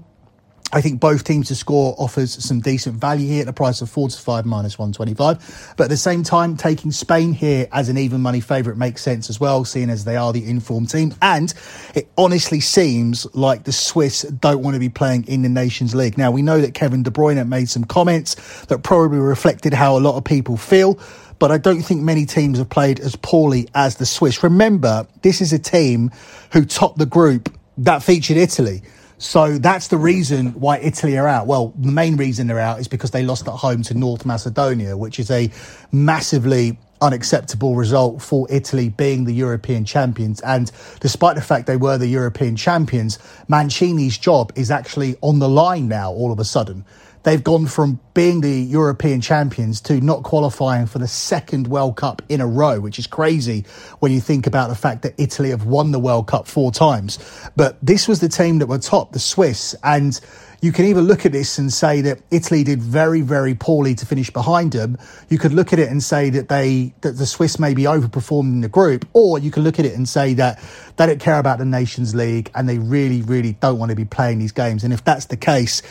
I 0.71 0.83
think 0.83 1.01
both 1.01 1.25
teams 1.25 1.49
to 1.49 1.57
score 1.57 1.95
offers 1.99 2.45
some 2.45 2.61
decent 2.61 2.97
value 2.97 3.27
here 3.27 3.41
at 3.41 3.47
the 3.47 3.55
price 3.55 3.81
of 3.81 3.89
4 3.89 4.11
to 4.11 4.19
5 4.19 4.45
minus 4.45 4.79
125. 4.79 5.75
But 5.77 5.85
at 5.85 5.91
the 5.91 5.97
same 5.97 6.23
time, 6.23 6.59
taking 6.59 6.93
Spain 6.93 7.33
here 7.33 7.67
as 7.73 7.89
an 7.89 7.97
even 7.97 8.21
money 8.21 8.41
favourite 8.41 8.79
makes 8.79 9.03
sense 9.03 9.31
as 9.31 9.41
well, 9.41 9.65
seeing 9.65 9.89
as 9.89 10.05
they 10.05 10.17
are 10.17 10.31
the 10.33 10.45
informed 10.45 10.91
team. 10.91 11.15
And 11.23 11.53
it 11.95 12.09
honestly 12.19 12.61
seems 12.61 13.27
like 13.35 13.65
the 13.65 13.73
Swiss 13.73 14.23
don't 14.23 14.63
want 14.63 14.75
to 14.75 14.81
be 14.81 14.91
playing 14.91 15.27
in 15.27 15.41
the 15.41 15.49
Nations 15.49 15.95
League. 15.95 16.19
Now, 16.19 16.31
we 16.31 16.43
know 16.43 16.61
that 16.61 16.75
Kevin 16.75 17.03
De 17.03 17.11
Bruyne 17.11 17.49
made 17.49 17.71
some 17.71 17.85
comments 17.85 18.67
that 18.67 18.83
probably 18.83 19.19
reflected 19.19 19.73
how 19.73 19.97
a 19.97 20.01
lot 20.01 20.17
of 20.17 20.25
people 20.25 20.59
feel 20.59 21.01
but 21.39 21.51
I 21.51 21.59
don't 21.59 21.83
think 21.83 22.03
many 22.03 22.27
teams 22.27 22.59
have 22.59 22.69
played 22.69 23.01
as 23.01 23.17
poorly 23.17 23.69
as 23.75 23.97
the 23.97 24.07
Swiss. 24.07 24.43
Remember, 24.43 25.07
this 25.23 25.41
is 25.41 25.53
a 25.53 25.59
team 25.59 26.11
who 26.53 26.65
topped 26.65 26.99
the 26.99 27.07
group 27.07 27.53
that 27.79 28.03
featured 28.03 28.37
Italy. 28.37 28.83
So 29.19 29.59
that's 29.59 29.89
the 29.89 29.97
reason 29.97 30.53
why 30.61 30.79
Italy 30.79 31.19
are 31.19 31.27
out. 31.27 31.47
Well, 31.47 31.73
the 31.77 31.91
main 31.91 32.17
reason 32.17 32.47
they're 32.47 32.61
out 32.61 32.79
is 32.79 32.87
because 32.87 33.11
they 33.11 33.25
lost 33.25 33.49
at 33.49 33.55
home 33.55 33.83
to 33.85 33.95
North 33.95 34.25
Macedonia, 34.25 34.97
which 34.97 35.19
is 35.19 35.31
a 35.31 35.51
massively 35.91 36.79
unacceptable 37.01 37.75
result 37.75 38.23
for 38.23 38.47
Italy 38.51 38.89
being 38.89 39.25
the 39.25 39.33
European 39.33 39.85
champions. 39.85 40.41
And 40.41 40.71
despite 41.01 41.35
the 41.35 41.43
fact 41.43 41.67
they 41.67 41.77
were 41.77 41.99
the 41.99 42.07
European 42.07 42.57
champions, 42.57 43.19
Mancini's 43.49 44.19
job 44.19 44.53
is 44.57 44.71
actually 44.71 45.17
on 45.21 45.39
the 45.39 45.49
line 45.49 45.89
now 45.89 46.13
all 46.13 46.33
of 46.33 46.39
a 46.39 46.45
sudden. 46.45 46.85
They've 47.23 47.43
gone 47.43 47.67
from 47.67 48.01
being 48.15 48.41
the 48.41 48.51
European 48.51 49.21
champions 49.21 49.81
to 49.83 50.01
not 50.01 50.23
qualifying 50.23 50.87
for 50.87 50.99
the 50.99 51.09
second 51.09 51.67
World 51.67 51.97
Cup 51.97 52.23
in 52.29 52.41
a 52.41 52.47
row, 52.47 52.81
which 52.81 52.99
is 52.99 53.07
crazy 53.07 53.65
when 54.01 54.13
you 54.13 54.21
think 54.21 54.47
about 54.47 54.69
the 54.69 54.75
fact 54.75 55.03
that 55.03 55.15
Italy 55.19 55.51
have 55.51 55.67
won 55.67 55.93
the 55.93 55.99
World 55.99 56.27
Cup 56.27 56.47
four 56.47 56.73
times. 56.73 57.19
But 57.57 57.77
this 57.83 58.09
was 58.09 58.21
the 58.21 58.29
team 58.29 58.59
that 58.59 58.67
were 58.67 58.79
top, 58.79 59.13
the 59.13 59.19
Swiss, 59.19 59.75
and 59.83 60.19
you 60.61 60.73
can 60.73 60.87
either 60.87 61.03
look 61.03 61.25
at 61.25 61.31
this 61.31 61.59
and 61.59 61.73
say 61.73 62.01
that 62.01 62.19
Italy 62.33 62.65
did 62.65 62.83
very, 62.83 63.21
very 63.21 63.55
poorly 63.55 63.95
to 63.95 64.07
finish 64.07 64.31
behind 64.31 64.73
them. 64.73 64.99
You 65.29 65.39
could 65.39 65.53
look 65.53 65.73
at 65.73 65.79
it 65.79 65.89
and 65.89 66.03
say 66.03 66.31
that 66.31 66.49
they 66.49 66.93
that 67.03 67.13
the 67.13 67.27
Swiss 67.27 67.61
maybe 67.61 67.85
overperformed 67.85 68.53
in 68.53 68.61
the 68.61 68.69
group, 68.69 69.07
or 69.13 69.39
you 69.39 69.53
could 69.53 69.63
look 69.63 69.79
at 69.79 69.87
it 69.87 69.95
and 69.95 70.09
say 70.09 70.35
that 70.35 70.61
they 70.97 71.07
don't 71.07 71.21
care 71.21 71.39
about 71.39 71.59
the 71.59 71.65
Nations 71.65 72.15
League 72.15 72.51
and 72.57 72.69
they 72.69 72.79
really, 72.79 73.23
really 73.23 73.53
don't 73.53 73.79
want 73.79 73.91
to 73.91 73.97
be 73.97 74.05
playing 74.05 74.41
these 74.41 74.51
games. 74.51 74.83
And 74.83 74.93
if 74.93 75.05
that's 75.05 75.27
the 75.27 75.37
case, 75.37 75.83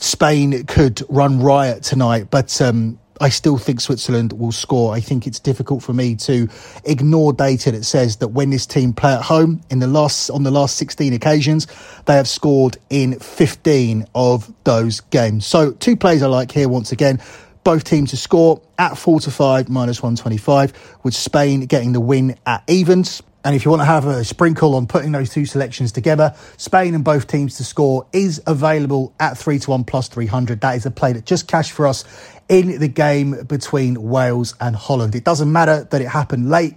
Spain 0.00 0.64
could 0.64 1.02
run 1.08 1.40
riot 1.40 1.82
tonight. 1.82 2.28
But 2.30 2.60
um, 2.60 2.98
I 3.20 3.28
still 3.28 3.58
think 3.58 3.82
Switzerland 3.82 4.32
will 4.32 4.50
score. 4.50 4.94
I 4.94 5.00
think 5.00 5.26
it's 5.26 5.38
difficult 5.38 5.82
for 5.82 5.92
me 5.92 6.16
to 6.16 6.48
ignore 6.84 7.34
data 7.34 7.70
that 7.72 7.84
says 7.84 8.16
that 8.16 8.28
when 8.28 8.48
this 8.48 8.64
team 8.64 8.94
play 8.94 9.12
at 9.12 9.22
home 9.22 9.60
in 9.70 9.78
the 9.78 9.86
last 9.86 10.30
on 10.30 10.42
the 10.42 10.50
last 10.50 10.76
16 10.76 11.12
occasions, 11.12 11.66
they 12.06 12.14
have 12.14 12.26
scored 12.26 12.78
in 12.88 13.18
15 13.18 14.06
of 14.14 14.52
those 14.64 15.00
games. 15.00 15.46
So 15.46 15.72
two 15.72 15.96
plays 15.96 16.22
I 16.22 16.28
like 16.28 16.50
here 16.50 16.68
once 16.68 16.92
again. 16.92 17.20
Both 17.62 17.84
teams 17.84 18.10
to 18.10 18.16
score 18.16 18.62
at 18.78 18.96
4 18.96 19.20
to 19.20 19.30
5 19.30 19.68
minus 19.68 20.02
125 20.02 20.98
with 21.02 21.14
Spain 21.14 21.66
getting 21.66 21.92
the 21.92 22.00
win 22.00 22.36
at 22.46 22.64
evens. 22.66 23.22
And 23.44 23.56
if 23.56 23.64
you 23.64 23.70
want 23.70 23.80
to 23.80 23.86
have 23.86 24.06
a 24.06 24.22
sprinkle 24.22 24.74
on 24.74 24.86
putting 24.86 25.12
those 25.12 25.30
two 25.30 25.46
selections 25.46 25.92
together, 25.92 26.34
Spain 26.58 26.94
and 26.94 27.02
both 27.02 27.26
teams 27.26 27.56
to 27.56 27.64
score 27.64 28.06
is 28.12 28.42
available 28.46 29.14
at 29.18 29.38
3 29.38 29.58
to 29.60 29.70
1 29.70 29.84
plus 29.84 30.08
300. 30.08 30.60
That 30.60 30.76
is 30.76 30.84
a 30.84 30.90
play 30.90 31.14
that 31.14 31.24
just 31.24 31.48
cashed 31.48 31.72
for 31.72 31.86
us 31.86 32.04
in 32.50 32.78
the 32.78 32.88
game 32.88 33.44
between 33.44 34.02
Wales 34.02 34.54
and 34.60 34.76
Holland. 34.76 35.14
It 35.14 35.24
doesn't 35.24 35.50
matter 35.50 35.84
that 35.84 36.02
it 36.02 36.08
happened 36.08 36.50
late. 36.50 36.74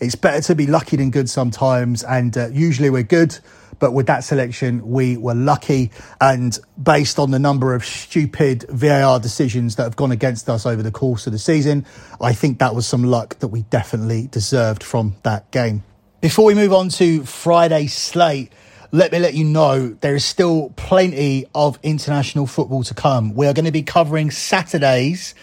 It's 0.00 0.14
better 0.14 0.42
to 0.42 0.54
be 0.54 0.66
lucky 0.66 0.96
than 0.96 1.10
good 1.10 1.30
sometimes. 1.30 2.04
And 2.04 2.36
uh, 2.36 2.48
usually 2.48 2.90
we're 2.90 3.04
good. 3.04 3.38
But 3.78 3.92
with 3.92 4.06
that 4.06 4.22
selection, 4.22 4.90
we 4.90 5.16
were 5.16 5.34
lucky. 5.34 5.90
And 6.20 6.56
based 6.80 7.18
on 7.18 7.30
the 7.30 7.38
number 7.38 7.74
of 7.74 7.84
stupid 7.84 8.64
VAR 8.68 9.18
decisions 9.18 9.76
that 9.76 9.84
have 9.84 9.96
gone 9.96 10.12
against 10.12 10.48
us 10.50 10.66
over 10.66 10.82
the 10.82 10.92
course 10.92 11.26
of 11.26 11.32
the 11.32 11.38
season, 11.38 11.86
I 12.20 12.32
think 12.32 12.58
that 12.58 12.74
was 12.74 12.86
some 12.86 13.02
luck 13.02 13.38
that 13.38 13.48
we 13.48 13.62
definitely 13.62 14.26
deserved 14.26 14.82
from 14.82 15.16
that 15.22 15.50
game. 15.50 15.82
Before 16.22 16.44
we 16.44 16.54
move 16.54 16.72
on 16.72 16.88
to 16.90 17.24
Friday's 17.24 17.92
slate, 17.94 18.52
let 18.92 19.10
me 19.10 19.18
let 19.18 19.34
you 19.34 19.42
know 19.42 19.88
there 19.88 20.14
is 20.14 20.24
still 20.24 20.72
plenty 20.76 21.46
of 21.52 21.80
international 21.82 22.46
football 22.46 22.84
to 22.84 22.94
come. 22.94 23.34
We 23.34 23.48
are 23.48 23.52
going 23.52 23.64
to 23.64 23.72
be 23.72 23.82
covering 23.82 24.30
Saturdays 24.30 25.34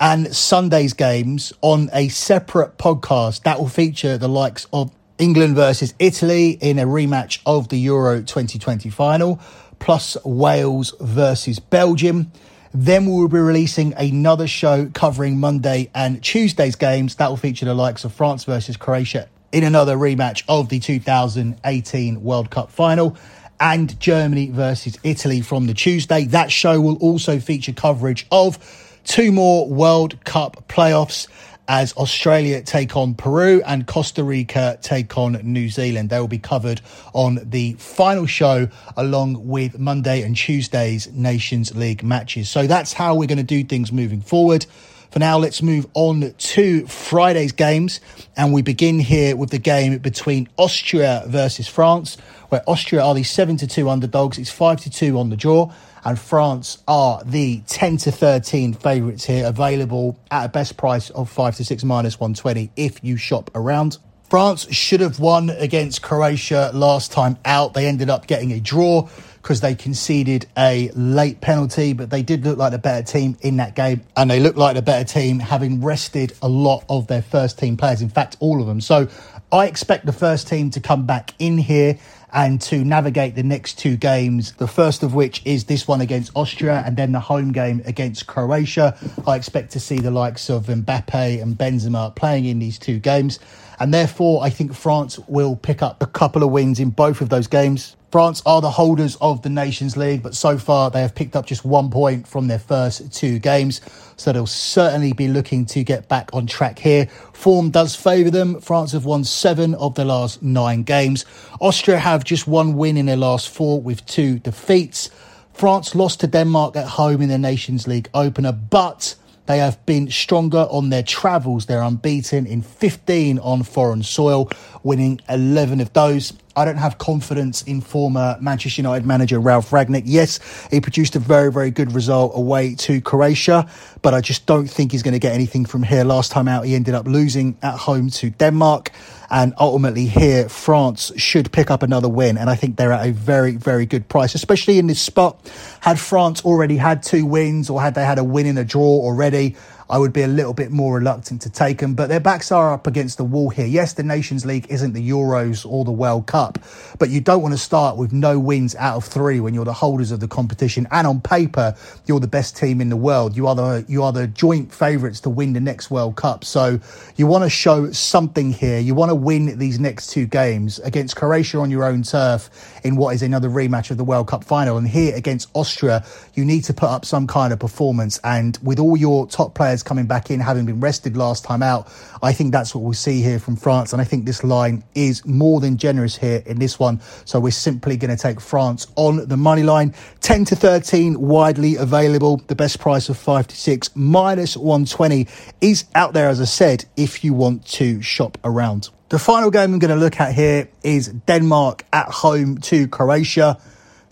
and 0.00 0.34
Sunday's 0.34 0.92
games 0.92 1.52
on 1.60 1.88
a 1.92 2.08
separate 2.08 2.78
podcast 2.78 3.44
that 3.44 3.60
will 3.60 3.68
feature 3.68 4.18
the 4.18 4.26
likes 4.26 4.66
of 4.72 4.90
England 5.18 5.54
versus 5.54 5.94
Italy 6.00 6.58
in 6.60 6.80
a 6.80 6.84
rematch 6.84 7.38
of 7.46 7.68
the 7.68 7.78
Euro 7.78 8.16
2020 8.16 8.90
final, 8.90 9.38
plus 9.78 10.16
Wales 10.24 10.96
versus 10.98 11.60
Belgium. 11.60 12.32
Then 12.72 13.06
we'll 13.06 13.28
be 13.28 13.38
releasing 13.38 13.94
another 13.94 14.48
show 14.48 14.90
covering 14.94 15.38
Monday 15.38 15.92
and 15.94 16.20
Tuesday's 16.20 16.74
games. 16.74 17.14
That 17.14 17.28
will 17.28 17.36
feature 17.36 17.66
the 17.66 17.74
likes 17.74 18.04
of 18.04 18.12
France 18.12 18.42
versus 18.42 18.76
Croatia 18.76 19.28
in 19.54 19.62
another 19.62 19.96
rematch 19.96 20.42
of 20.48 20.68
the 20.68 20.80
2018 20.80 22.24
World 22.24 22.50
Cup 22.50 22.72
final 22.72 23.16
and 23.60 23.98
Germany 24.00 24.50
versus 24.50 24.98
Italy 25.04 25.42
from 25.42 25.68
the 25.68 25.74
Tuesday. 25.74 26.24
That 26.24 26.50
show 26.50 26.80
will 26.80 26.96
also 26.96 27.38
feature 27.38 27.72
coverage 27.72 28.26
of 28.32 28.58
two 29.04 29.30
more 29.30 29.68
World 29.68 30.24
Cup 30.24 30.66
playoffs 30.66 31.28
as 31.68 31.92
Australia 31.96 32.62
take 32.62 32.96
on 32.96 33.14
Peru 33.14 33.62
and 33.64 33.86
Costa 33.86 34.24
Rica 34.24 34.76
take 34.82 35.16
on 35.16 35.38
New 35.44 35.68
Zealand. 35.68 36.10
They 36.10 36.18
will 36.18 36.26
be 36.26 36.38
covered 36.38 36.80
on 37.12 37.38
the 37.44 37.74
final 37.74 38.26
show 38.26 38.66
along 38.96 39.46
with 39.46 39.78
Monday 39.78 40.22
and 40.22 40.36
Tuesday's 40.36 41.12
Nations 41.12 41.76
League 41.76 42.02
matches. 42.02 42.50
So 42.50 42.66
that's 42.66 42.92
how 42.92 43.14
we're 43.14 43.28
going 43.28 43.38
to 43.38 43.44
do 43.44 43.62
things 43.62 43.92
moving 43.92 44.20
forward. 44.20 44.66
For 45.10 45.18
now, 45.18 45.38
let's 45.38 45.62
move 45.62 45.86
on 45.94 46.34
to 46.36 46.86
Friday's 46.86 47.52
games. 47.52 48.00
And 48.36 48.52
we 48.52 48.62
begin 48.62 48.98
here 48.98 49.36
with 49.36 49.50
the 49.50 49.58
game 49.58 49.96
between 49.98 50.48
Austria 50.56 51.22
versus 51.26 51.68
France, 51.68 52.16
where 52.48 52.62
Austria 52.66 53.02
are 53.02 53.14
the 53.14 53.22
7 53.22 53.56
to 53.58 53.66
2 53.66 53.88
underdogs. 53.88 54.38
It's 54.38 54.50
5 54.50 54.80
to 54.82 54.90
2 54.90 55.18
on 55.18 55.30
the 55.30 55.36
draw. 55.36 55.72
And 56.04 56.18
France 56.18 56.82
are 56.86 57.22
the 57.24 57.62
10 57.66 57.96
to 57.98 58.12
13 58.12 58.74
favourites 58.74 59.24
here, 59.24 59.46
available 59.46 60.18
at 60.30 60.44
a 60.44 60.48
best 60.48 60.76
price 60.76 61.10
of 61.10 61.30
5 61.30 61.56
to 61.56 61.64
6 61.64 61.84
minus 61.84 62.20
120 62.20 62.70
if 62.76 63.02
you 63.02 63.16
shop 63.16 63.50
around. 63.54 63.98
France 64.28 64.66
should 64.74 65.00
have 65.00 65.20
won 65.20 65.50
against 65.50 66.02
Croatia 66.02 66.70
last 66.74 67.12
time 67.12 67.38
out. 67.44 67.72
They 67.74 67.86
ended 67.86 68.10
up 68.10 68.26
getting 68.26 68.52
a 68.52 68.60
draw 68.60 69.08
because 69.44 69.60
they 69.60 69.74
conceded 69.74 70.46
a 70.56 70.90
late 70.94 71.42
penalty, 71.42 71.92
but 71.92 72.08
they 72.08 72.22
did 72.22 72.46
look 72.46 72.56
like 72.56 72.72
the 72.72 72.78
better 72.78 73.04
team 73.04 73.36
in 73.42 73.58
that 73.58 73.74
game. 73.74 74.00
And 74.16 74.30
they 74.30 74.40
looked 74.40 74.56
like 74.56 74.74
the 74.74 74.80
better 74.80 75.04
team 75.04 75.38
having 75.38 75.84
rested 75.84 76.32
a 76.40 76.48
lot 76.48 76.82
of 76.88 77.08
their 77.08 77.20
first 77.20 77.58
team 77.58 77.76
players. 77.76 78.00
In 78.00 78.08
fact, 78.08 78.38
all 78.40 78.62
of 78.62 78.66
them. 78.66 78.80
So 78.80 79.06
I 79.52 79.66
expect 79.66 80.06
the 80.06 80.14
first 80.14 80.48
team 80.48 80.70
to 80.70 80.80
come 80.80 81.04
back 81.04 81.34
in 81.38 81.58
here 81.58 81.98
and 82.32 82.58
to 82.62 82.82
navigate 82.86 83.34
the 83.34 83.42
next 83.42 83.78
two 83.78 83.98
games. 83.98 84.52
The 84.52 84.66
first 84.66 85.02
of 85.02 85.12
which 85.12 85.42
is 85.44 85.64
this 85.64 85.86
one 85.86 86.00
against 86.00 86.32
Austria 86.34 86.82
and 86.86 86.96
then 86.96 87.12
the 87.12 87.20
home 87.20 87.52
game 87.52 87.82
against 87.84 88.26
Croatia. 88.26 88.96
I 89.26 89.36
expect 89.36 89.72
to 89.72 89.78
see 89.78 89.98
the 89.98 90.10
likes 90.10 90.48
of 90.48 90.68
Mbappe 90.68 91.42
and 91.42 91.54
Benzema 91.54 92.16
playing 92.16 92.46
in 92.46 92.60
these 92.60 92.78
two 92.78 92.98
games. 92.98 93.40
And 93.78 93.92
therefore, 93.92 94.42
I 94.42 94.48
think 94.48 94.72
France 94.72 95.18
will 95.28 95.54
pick 95.54 95.82
up 95.82 96.02
a 96.02 96.06
couple 96.06 96.42
of 96.42 96.50
wins 96.50 96.80
in 96.80 96.88
both 96.88 97.20
of 97.20 97.28
those 97.28 97.46
games. 97.46 97.94
France 98.14 98.44
are 98.46 98.60
the 98.60 98.70
holders 98.70 99.16
of 99.20 99.42
the 99.42 99.50
Nations 99.50 99.96
League, 99.96 100.22
but 100.22 100.36
so 100.36 100.56
far 100.56 100.88
they 100.88 101.00
have 101.00 101.16
picked 101.16 101.34
up 101.34 101.46
just 101.46 101.64
one 101.64 101.90
point 101.90 102.28
from 102.28 102.46
their 102.46 102.60
first 102.60 103.12
two 103.12 103.40
games. 103.40 103.80
So 104.14 104.32
they'll 104.32 104.46
certainly 104.46 105.12
be 105.12 105.26
looking 105.26 105.66
to 105.66 105.82
get 105.82 106.08
back 106.08 106.30
on 106.32 106.46
track 106.46 106.78
here. 106.78 107.06
Form 107.32 107.72
does 107.72 107.96
favour 107.96 108.30
them. 108.30 108.60
France 108.60 108.92
have 108.92 109.04
won 109.04 109.24
seven 109.24 109.74
of 109.74 109.96
their 109.96 110.04
last 110.04 110.44
nine 110.44 110.84
games. 110.84 111.24
Austria 111.60 111.98
have 111.98 112.22
just 112.22 112.46
one 112.46 112.76
win 112.76 112.96
in 112.96 113.06
their 113.06 113.16
last 113.16 113.48
four 113.48 113.80
with 113.82 114.06
two 114.06 114.38
defeats. 114.38 115.10
France 115.52 115.96
lost 115.96 116.20
to 116.20 116.28
Denmark 116.28 116.76
at 116.76 116.86
home 116.86 117.20
in 117.20 117.30
the 117.30 117.36
Nations 117.36 117.88
League 117.88 118.08
opener, 118.14 118.52
but 118.52 119.16
they 119.46 119.58
have 119.58 119.84
been 119.86 120.08
stronger 120.08 120.68
on 120.70 120.90
their 120.90 121.02
travels. 121.02 121.66
They're 121.66 121.82
unbeaten 121.82 122.46
in 122.46 122.62
15 122.62 123.40
on 123.40 123.64
foreign 123.64 124.04
soil, 124.04 124.50
winning 124.84 125.20
11 125.28 125.80
of 125.80 125.92
those. 125.94 126.32
I 126.56 126.64
don't 126.64 126.76
have 126.76 126.98
confidence 126.98 127.62
in 127.62 127.80
former 127.80 128.36
Manchester 128.40 128.80
United 128.80 129.06
manager 129.06 129.40
Ralf 129.40 129.70
Rangnick. 129.70 130.02
Yes, 130.06 130.38
he 130.70 130.80
produced 130.80 131.16
a 131.16 131.18
very, 131.18 131.50
very 131.50 131.70
good 131.70 131.92
result 131.92 132.32
away 132.34 132.74
to 132.76 133.00
Croatia, 133.00 133.68
but 134.02 134.14
I 134.14 134.20
just 134.20 134.46
don't 134.46 134.68
think 134.68 134.92
he's 134.92 135.02
going 135.02 135.14
to 135.14 135.18
get 135.18 135.32
anything 135.32 135.64
from 135.64 135.82
here. 135.82 136.04
Last 136.04 136.30
time 136.30 136.46
out, 136.46 136.64
he 136.64 136.74
ended 136.74 136.94
up 136.94 137.06
losing 137.06 137.56
at 137.62 137.76
home 137.76 138.10
to 138.10 138.30
Denmark. 138.30 138.92
And 139.30 139.52
ultimately, 139.58 140.06
here, 140.06 140.48
France 140.48 141.10
should 141.16 141.50
pick 141.50 141.70
up 141.70 141.82
another 141.82 142.08
win. 142.08 142.38
And 142.38 142.48
I 142.48 142.54
think 142.54 142.76
they're 142.76 142.92
at 142.92 143.08
a 143.08 143.10
very, 143.10 143.56
very 143.56 143.84
good 143.84 144.08
price, 144.08 144.36
especially 144.36 144.78
in 144.78 144.86
this 144.86 145.00
spot. 145.00 145.50
Had 145.80 145.98
France 145.98 146.44
already 146.44 146.76
had 146.76 147.02
two 147.02 147.26
wins 147.26 147.68
or 147.68 147.80
had 147.80 147.94
they 147.96 148.04
had 148.04 148.18
a 148.18 148.24
win 148.24 148.46
in 148.46 148.58
a 148.58 148.64
draw 148.64 148.84
already, 148.84 149.56
I 149.94 149.98
would 149.98 150.12
be 150.12 150.22
a 150.22 150.26
little 150.26 150.54
bit 150.54 150.72
more 150.72 150.96
reluctant 150.96 151.40
to 151.42 151.50
take 151.50 151.78
them. 151.78 151.94
But 151.94 152.08
their 152.08 152.18
backs 152.18 152.50
are 152.50 152.72
up 152.72 152.88
against 152.88 153.16
the 153.16 153.22
wall 153.22 153.48
here. 153.48 153.64
Yes, 153.64 153.92
the 153.92 154.02
Nations 154.02 154.44
League 154.44 154.66
isn't 154.68 154.92
the 154.92 155.08
Euros 155.08 155.64
or 155.64 155.84
the 155.84 155.92
World 155.92 156.26
Cup, 156.26 156.58
but 156.98 157.10
you 157.10 157.20
don't 157.20 157.42
want 157.42 157.54
to 157.54 157.58
start 157.58 157.96
with 157.96 158.12
no 158.12 158.36
wins 158.36 158.74
out 158.74 158.96
of 158.96 159.04
three 159.04 159.38
when 159.38 159.54
you're 159.54 159.64
the 159.64 159.72
holders 159.72 160.10
of 160.10 160.18
the 160.18 160.26
competition. 160.26 160.88
And 160.90 161.06
on 161.06 161.20
paper, 161.20 161.76
you're 162.06 162.18
the 162.18 162.26
best 162.26 162.56
team 162.56 162.80
in 162.80 162.88
the 162.88 162.96
world. 162.96 163.36
You 163.36 163.46
are 163.46 163.54
the 163.54 163.84
you 163.86 164.02
are 164.02 164.10
the 164.10 164.26
joint 164.26 164.74
favourites 164.74 165.20
to 165.20 165.30
win 165.30 165.52
the 165.52 165.60
next 165.60 165.92
World 165.92 166.16
Cup. 166.16 166.44
So 166.44 166.80
you 167.14 167.28
want 167.28 167.44
to 167.44 167.50
show 167.50 167.92
something 167.92 168.52
here. 168.52 168.80
You 168.80 168.96
want 168.96 169.10
to 169.10 169.14
win 169.14 169.60
these 169.60 169.78
next 169.78 170.08
two 170.08 170.26
games 170.26 170.80
against 170.80 171.14
Croatia 171.14 171.58
on 171.58 171.70
your 171.70 171.84
own 171.84 172.02
turf 172.02 172.50
in 172.82 172.96
what 172.96 173.14
is 173.14 173.22
another 173.22 173.48
rematch 173.48 173.92
of 173.92 173.98
the 173.98 174.04
World 174.04 174.26
Cup 174.26 174.42
final. 174.42 174.76
And 174.76 174.88
here 174.88 175.14
against 175.14 175.50
Austria, 175.54 176.04
you 176.34 176.44
need 176.44 176.64
to 176.64 176.74
put 176.74 176.88
up 176.88 177.04
some 177.04 177.28
kind 177.28 177.52
of 177.52 177.60
performance. 177.60 178.18
And 178.24 178.58
with 178.60 178.80
all 178.80 178.96
your 178.96 179.28
top 179.28 179.54
players 179.54 179.83
coming 179.84 180.06
back 180.06 180.30
in, 180.30 180.40
having 180.40 180.66
been 180.66 180.80
rested 180.80 181.16
last 181.16 181.44
time 181.44 181.62
out. 181.62 181.86
I 182.22 182.32
think 182.32 182.52
that's 182.52 182.74
what 182.74 182.82
we'll 182.82 182.94
see 182.94 183.22
here 183.22 183.38
from 183.38 183.56
France. 183.56 183.92
And 183.92 184.02
I 184.02 184.04
think 184.04 184.24
this 184.24 184.42
line 184.42 184.82
is 184.94 185.24
more 185.24 185.60
than 185.60 185.76
generous 185.76 186.16
here 186.16 186.42
in 186.46 186.58
this 186.58 186.78
one. 186.78 187.00
So 187.24 187.38
we're 187.38 187.50
simply 187.50 187.96
going 187.96 188.14
to 188.14 188.20
take 188.20 188.40
France 188.40 188.86
on 188.96 189.28
the 189.28 189.36
money 189.36 189.62
line. 189.62 189.94
10 190.20 190.46
to 190.46 190.56
13, 190.56 191.20
widely 191.20 191.76
available. 191.76 192.38
The 192.46 192.56
best 192.56 192.80
price 192.80 193.08
of 193.08 193.16
5 193.16 193.48
to 193.48 193.56
6, 193.56 193.94
minus 193.94 194.56
120 194.56 195.28
is 195.60 195.84
out 195.94 196.14
there, 196.14 196.28
as 196.28 196.40
I 196.40 196.44
said, 196.44 196.84
if 196.96 197.22
you 197.22 197.34
want 197.34 197.66
to 197.66 198.02
shop 198.02 198.38
around. 198.42 198.88
The 199.10 199.18
final 199.18 199.50
game 199.50 199.74
I'm 199.74 199.78
going 199.78 199.96
to 199.96 200.02
look 200.02 200.18
at 200.18 200.34
here 200.34 200.68
is 200.82 201.08
Denmark 201.08 201.84
at 201.92 202.08
home 202.08 202.58
to 202.58 202.88
Croatia. 202.88 203.58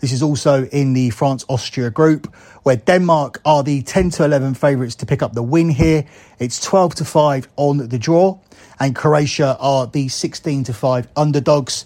This 0.03 0.11
is 0.11 0.21
also 0.21 0.65
in 0.65 0.91
the 0.91 1.11
France 1.11 1.45
Austria 1.47 1.89
group, 1.89 2.27
where 2.63 2.75
Denmark 2.75 3.39
are 3.45 3.63
the 3.63 3.83
10 3.83 4.09
to 4.09 4.25
11 4.25 4.55
favourites 4.55 4.95
to 4.95 5.05
pick 5.05 5.21
up 5.21 5.31
the 5.31 5.41
win 5.41 5.69
here. 5.69 6.03
It's 6.39 6.59
12 6.59 6.95
to 6.95 7.05
5 7.05 7.47
on 7.55 7.87
the 7.87 7.97
draw, 7.97 8.37
and 8.81 8.93
Croatia 8.93 9.55
are 9.61 9.87
the 9.87 10.09
16 10.09 10.65
to 10.65 10.73
5 10.73 11.07
underdogs. 11.15 11.85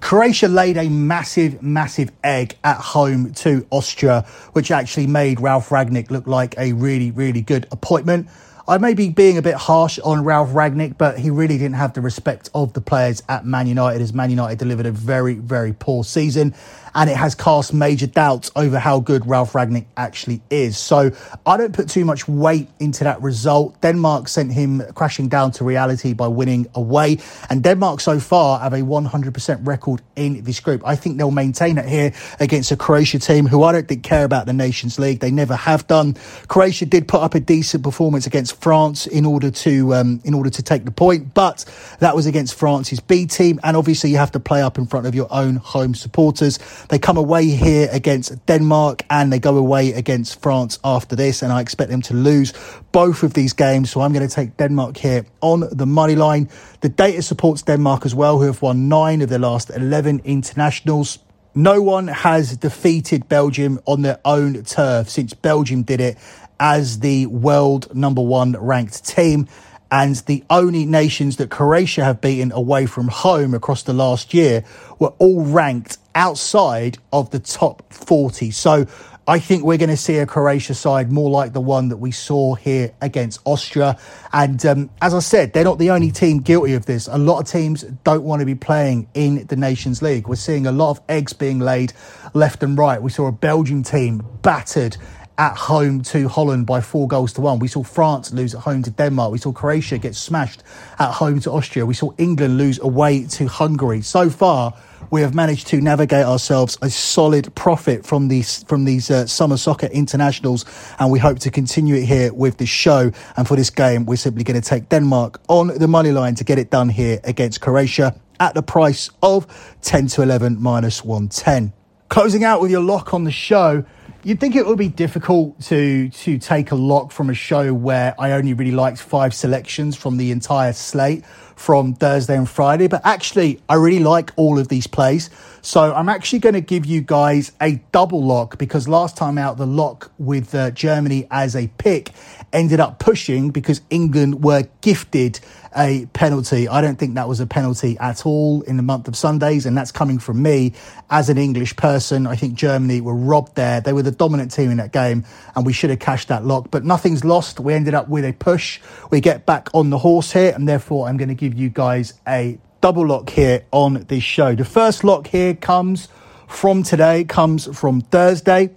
Croatia 0.00 0.46
laid 0.46 0.76
a 0.76 0.90
massive, 0.90 1.62
massive 1.62 2.12
egg 2.22 2.58
at 2.62 2.76
home 2.76 3.32
to 3.32 3.66
Austria, 3.70 4.26
which 4.52 4.70
actually 4.70 5.06
made 5.06 5.40
Ralf 5.40 5.70
Rangnick 5.70 6.10
look 6.10 6.26
like 6.26 6.54
a 6.58 6.74
really, 6.74 7.12
really 7.12 7.40
good 7.40 7.66
appointment. 7.72 8.28
I 8.66 8.78
may 8.78 8.94
be 8.94 9.10
being 9.10 9.36
a 9.36 9.42
bit 9.42 9.56
harsh 9.56 9.98
on 9.98 10.24
Ralf 10.24 10.48
Rangnick, 10.48 10.96
but 10.96 11.18
he 11.18 11.28
really 11.28 11.58
didn't 11.58 11.74
have 11.74 11.92
the 11.92 12.00
respect 12.00 12.48
of 12.54 12.72
the 12.72 12.80
players 12.80 13.22
at 13.28 13.44
Man 13.44 13.66
United 13.66 14.00
as 14.00 14.14
Man 14.14 14.30
United 14.30 14.58
delivered 14.58 14.86
a 14.86 14.90
very, 14.90 15.34
very 15.34 15.74
poor 15.74 16.02
season 16.02 16.54
and 16.94 17.10
it 17.10 17.16
has 17.16 17.34
cast 17.34 17.74
major 17.74 18.06
doubts 18.06 18.50
over 18.54 18.78
how 18.78 19.00
good 19.00 19.26
Ralf 19.26 19.52
Rangnick 19.52 19.86
actually 19.96 20.40
is. 20.48 20.78
So 20.78 21.10
I 21.44 21.56
don't 21.56 21.72
put 21.72 21.88
too 21.88 22.04
much 22.04 22.28
weight 22.28 22.68
into 22.78 23.04
that 23.04 23.20
result. 23.20 23.80
Denmark 23.80 24.28
sent 24.28 24.52
him 24.52 24.82
crashing 24.94 25.28
down 25.28 25.50
to 25.52 25.64
reality 25.64 26.14
by 26.14 26.28
winning 26.28 26.66
away, 26.74 27.18
and 27.50 27.62
Denmark 27.62 28.00
so 28.00 28.20
far 28.20 28.60
have 28.60 28.72
a 28.72 28.80
100% 28.80 29.66
record 29.66 30.02
in 30.16 30.42
this 30.44 30.60
group. 30.60 30.82
I 30.86 30.96
think 30.96 31.18
they'll 31.18 31.30
maintain 31.30 31.78
it 31.78 31.86
here 31.86 32.12
against 32.38 32.70
a 32.70 32.76
Croatia 32.76 33.18
team 33.18 33.46
who 33.46 33.62
I 33.64 33.72
don't 33.72 33.88
think 33.88 34.04
care 34.04 34.24
about 34.24 34.46
the 34.46 34.52
Nations 34.52 34.98
League. 34.98 35.20
They 35.20 35.30
never 35.30 35.56
have 35.56 35.86
done. 35.86 36.14
Croatia 36.48 36.86
did 36.86 37.08
put 37.08 37.22
up 37.22 37.34
a 37.34 37.40
decent 37.40 37.82
performance 37.82 38.26
against 38.26 38.53
France 38.54 39.06
in 39.06 39.26
order 39.26 39.50
to 39.50 39.94
um, 39.94 40.20
in 40.24 40.34
order 40.34 40.50
to 40.50 40.62
take 40.62 40.84
the 40.84 40.90
point, 40.90 41.34
but 41.34 41.64
that 42.00 42.14
was 42.14 42.26
against 42.26 42.54
France's 42.54 43.00
B 43.00 43.26
team, 43.26 43.60
and 43.62 43.76
obviously 43.76 44.10
you 44.10 44.16
have 44.16 44.32
to 44.32 44.40
play 44.40 44.62
up 44.62 44.78
in 44.78 44.86
front 44.86 45.06
of 45.06 45.14
your 45.14 45.28
own 45.30 45.56
home 45.56 45.94
supporters. 45.94 46.58
They 46.88 46.98
come 46.98 47.16
away 47.16 47.46
here 47.46 47.88
against 47.92 48.44
Denmark 48.46 49.04
and 49.10 49.32
they 49.32 49.38
go 49.38 49.56
away 49.56 49.92
against 49.92 50.40
France 50.40 50.78
after 50.84 51.16
this, 51.16 51.42
and 51.42 51.52
I 51.52 51.60
expect 51.60 51.90
them 51.90 52.02
to 52.02 52.14
lose 52.14 52.52
both 52.92 53.22
of 53.22 53.34
these 53.34 53.52
games. 53.52 53.90
So 53.90 54.00
I'm 54.00 54.12
going 54.12 54.26
to 54.26 54.34
take 54.34 54.56
Denmark 54.56 54.96
here 54.96 55.26
on 55.40 55.68
the 55.70 55.86
money 55.86 56.14
line. 56.14 56.48
The 56.80 56.88
data 56.88 57.22
supports 57.22 57.62
Denmark 57.62 58.06
as 58.06 58.14
well, 58.14 58.38
who 58.38 58.46
have 58.46 58.62
won 58.62 58.88
nine 58.88 59.22
of 59.22 59.28
their 59.28 59.38
last 59.38 59.70
11 59.70 60.22
internationals. 60.24 61.18
No 61.56 61.80
one 61.80 62.08
has 62.08 62.56
defeated 62.56 63.28
Belgium 63.28 63.78
on 63.86 64.02
their 64.02 64.18
own 64.24 64.64
turf 64.64 65.08
since 65.08 65.34
Belgium 65.34 65.84
did 65.84 66.00
it 66.00 66.18
as 66.58 67.00
the 67.00 67.26
world 67.26 67.94
number 67.94 68.22
one 68.22 68.52
ranked 68.52 69.04
team 69.04 69.48
and 69.90 70.16
the 70.26 70.42
only 70.50 70.86
nations 70.86 71.36
that 71.36 71.50
Croatia 71.50 72.02
have 72.04 72.20
beaten 72.20 72.50
away 72.50 72.86
from 72.86 73.08
home 73.08 73.54
across 73.54 73.84
the 73.84 73.92
last 73.92 74.34
year 74.34 74.64
were 74.98 75.12
all 75.18 75.44
ranked 75.44 75.98
outside 76.14 76.98
of 77.12 77.30
the 77.30 77.38
top 77.38 77.92
40. 77.92 78.50
So 78.50 78.86
I 79.26 79.38
think 79.38 79.64
we're 79.64 79.78
going 79.78 79.90
to 79.90 79.96
see 79.96 80.18
a 80.18 80.26
Croatia 80.26 80.74
side 80.74 81.12
more 81.12 81.30
like 81.30 81.52
the 81.52 81.60
one 81.60 81.90
that 81.90 81.98
we 81.98 82.10
saw 82.10 82.54
here 82.54 82.92
against 83.00 83.40
Austria. 83.44 83.96
And 84.32 84.66
um, 84.66 84.90
as 85.00 85.14
I 85.14 85.20
said, 85.20 85.52
they're 85.52 85.64
not 85.64 85.78
the 85.78 85.90
only 85.90 86.10
team 86.10 86.40
guilty 86.40 86.74
of 86.74 86.86
this. 86.86 87.06
A 87.06 87.16
lot 87.16 87.38
of 87.40 87.46
teams 87.46 87.82
don't 88.02 88.24
want 88.24 88.40
to 88.40 88.46
be 88.46 88.54
playing 88.54 89.08
in 89.14 89.46
the 89.46 89.56
Nations 89.56 90.02
League. 90.02 90.28
We're 90.28 90.34
seeing 90.34 90.66
a 90.66 90.72
lot 90.72 90.90
of 90.90 91.00
eggs 91.08 91.32
being 91.32 91.58
laid 91.58 91.92
left 92.34 92.62
and 92.62 92.76
right. 92.76 93.00
We 93.00 93.10
saw 93.10 93.28
a 93.28 93.32
Belgian 93.32 93.82
team 93.82 94.26
battered 94.42 94.96
at 95.36 95.56
home 95.56 96.02
to 96.02 96.28
Holland 96.28 96.66
by 96.66 96.80
four 96.80 97.08
goals 97.08 97.32
to 97.34 97.40
one. 97.40 97.58
We 97.58 97.68
saw 97.68 97.82
France 97.82 98.32
lose 98.32 98.54
at 98.54 98.60
home 98.60 98.82
to 98.82 98.90
Denmark. 98.90 99.32
We 99.32 99.38
saw 99.38 99.52
Croatia 99.52 99.98
get 99.98 100.14
smashed 100.14 100.62
at 100.98 101.12
home 101.12 101.40
to 101.40 101.50
Austria. 101.50 101.84
We 101.86 101.94
saw 101.94 102.12
England 102.18 102.56
lose 102.56 102.78
away 102.78 103.24
to 103.24 103.46
Hungary. 103.46 104.02
So 104.02 104.30
far, 104.30 104.74
we 105.10 105.20
have 105.20 105.34
managed 105.34 105.66
to 105.68 105.80
navigate 105.80 106.24
ourselves 106.24 106.78
a 106.82 106.90
solid 106.90 107.54
profit 107.54 108.06
from 108.06 108.28
these 108.28 108.62
from 108.64 108.84
these 108.84 109.10
uh, 109.10 109.26
summer 109.26 109.56
soccer 109.56 109.86
internationals, 109.86 110.64
and 110.98 111.10
we 111.10 111.18
hope 111.18 111.38
to 111.40 111.50
continue 111.50 111.96
it 111.96 112.04
here 112.04 112.32
with 112.32 112.56
this 112.58 112.68
show. 112.68 113.10
And 113.36 113.46
for 113.46 113.56
this 113.56 113.70
game, 113.70 114.06
we're 114.06 114.16
simply 114.16 114.44
going 114.44 114.60
to 114.60 114.66
take 114.66 114.88
Denmark 114.88 115.40
on 115.48 115.68
the 115.68 115.88
money 115.88 116.12
line 116.12 116.34
to 116.36 116.44
get 116.44 116.58
it 116.58 116.70
done 116.70 116.88
here 116.88 117.20
against 117.24 117.60
Croatia 117.60 118.18
at 118.40 118.54
the 118.54 118.62
price 118.62 119.10
of 119.22 119.46
10 119.82 120.08
to 120.08 120.22
11 120.22 120.60
minus 120.60 121.04
110. 121.04 121.72
Closing 122.08 122.44
out 122.44 122.60
with 122.60 122.70
your 122.70 122.82
lock 122.82 123.14
on 123.14 123.24
the 123.24 123.32
show. 123.32 123.84
You'd 124.26 124.40
think 124.40 124.56
it 124.56 124.66
would 124.66 124.78
be 124.78 124.88
difficult 124.88 125.60
to 125.64 126.08
to 126.08 126.38
take 126.38 126.70
a 126.70 126.74
lock 126.74 127.12
from 127.12 127.28
a 127.28 127.34
show 127.34 127.74
where 127.74 128.14
I 128.18 128.32
only 128.32 128.54
really 128.54 128.70
liked 128.70 128.98
five 128.98 129.34
selections 129.34 129.96
from 129.96 130.16
the 130.16 130.30
entire 130.30 130.72
slate 130.72 131.26
from 131.56 131.92
Thursday 131.92 132.34
and 132.34 132.48
Friday, 132.48 132.86
but 132.86 133.02
actually 133.04 133.60
I 133.68 133.74
really 133.74 134.02
like 134.02 134.32
all 134.36 134.58
of 134.58 134.68
these 134.68 134.86
plays. 134.86 135.28
So 135.64 135.94
I'm 135.94 136.10
actually 136.10 136.40
going 136.40 136.52
to 136.52 136.60
give 136.60 136.84
you 136.84 137.00
guys 137.00 137.50
a 137.58 137.76
double 137.90 138.22
lock 138.22 138.58
because 138.58 138.86
last 138.86 139.16
time 139.16 139.38
out 139.38 139.56
the 139.56 139.66
lock 139.66 140.12
with 140.18 140.54
uh, 140.54 140.70
Germany 140.72 141.26
as 141.30 141.56
a 141.56 141.68
pick 141.78 142.10
ended 142.52 142.80
up 142.80 142.98
pushing 142.98 143.48
because 143.48 143.80
England 143.88 144.44
were 144.44 144.68
gifted 144.82 145.40
a 145.74 146.04
penalty. 146.12 146.68
I 146.68 146.82
don't 146.82 146.98
think 146.98 147.14
that 147.14 147.28
was 147.28 147.40
a 147.40 147.46
penalty 147.46 147.96
at 147.98 148.26
all 148.26 148.60
in 148.60 148.76
the 148.76 148.82
month 148.82 149.08
of 149.08 149.16
Sundays, 149.16 149.64
and 149.64 149.74
that's 149.74 149.90
coming 149.90 150.18
from 150.18 150.42
me 150.42 150.74
as 151.08 151.30
an 151.30 151.38
English 151.38 151.76
person. 151.76 152.26
I 152.26 152.36
think 152.36 152.56
Germany 152.56 153.00
were 153.00 153.14
robbed 153.14 153.54
there. 153.54 153.80
They 153.80 153.94
were 153.94 154.02
the 154.02 154.10
dominant 154.10 154.52
team 154.52 154.70
in 154.70 154.76
that 154.76 154.92
game, 154.92 155.24
and 155.56 155.64
we 155.64 155.72
should 155.72 155.88
have 155.88 155.98
cashed 155.98 156.28
that 156.28 156.44
lock. 156.44 156.70
But 156.70 156.84
nothing's 156.84 157.24
lost. 157.24 157.58
We 157.58 157.72
ended 157.72 157.94
up 157.94 158.10
with 158.10 158.26
a 158.26 158.34
push. 158.34 158.82
We 159.10 159.22
get 159.22 159.46
back 159.46 159.70
on 159.72 159.88
the 159.88 159.98
horse 159.98 160.30
here, 160.30 160.52
and 160.54 160.68
therefore 160.68 161.08
I'm 161.08 161.16
going 161.16 161.30
to 161.30 161.34
give 161.34 161.54
you 161.54 161.70
guys 161.70 162.12
a 162.28 162.58
double 162.84 163.06
lock 163.06 163.30
here 163.30 163.64
on 163.70 163.94
this 164.08 164.22
show. 164.22 164.54
The 164.54 164.62
first 164.62 165.04
lock 165.04 165.28
here 165.28 165.54
comes 165.54 166.08
from 166.46 166.82
today, 166.82 167.24
comes 167.24 167.66
from 167.74 168.02
Thursday, 168.02 168.74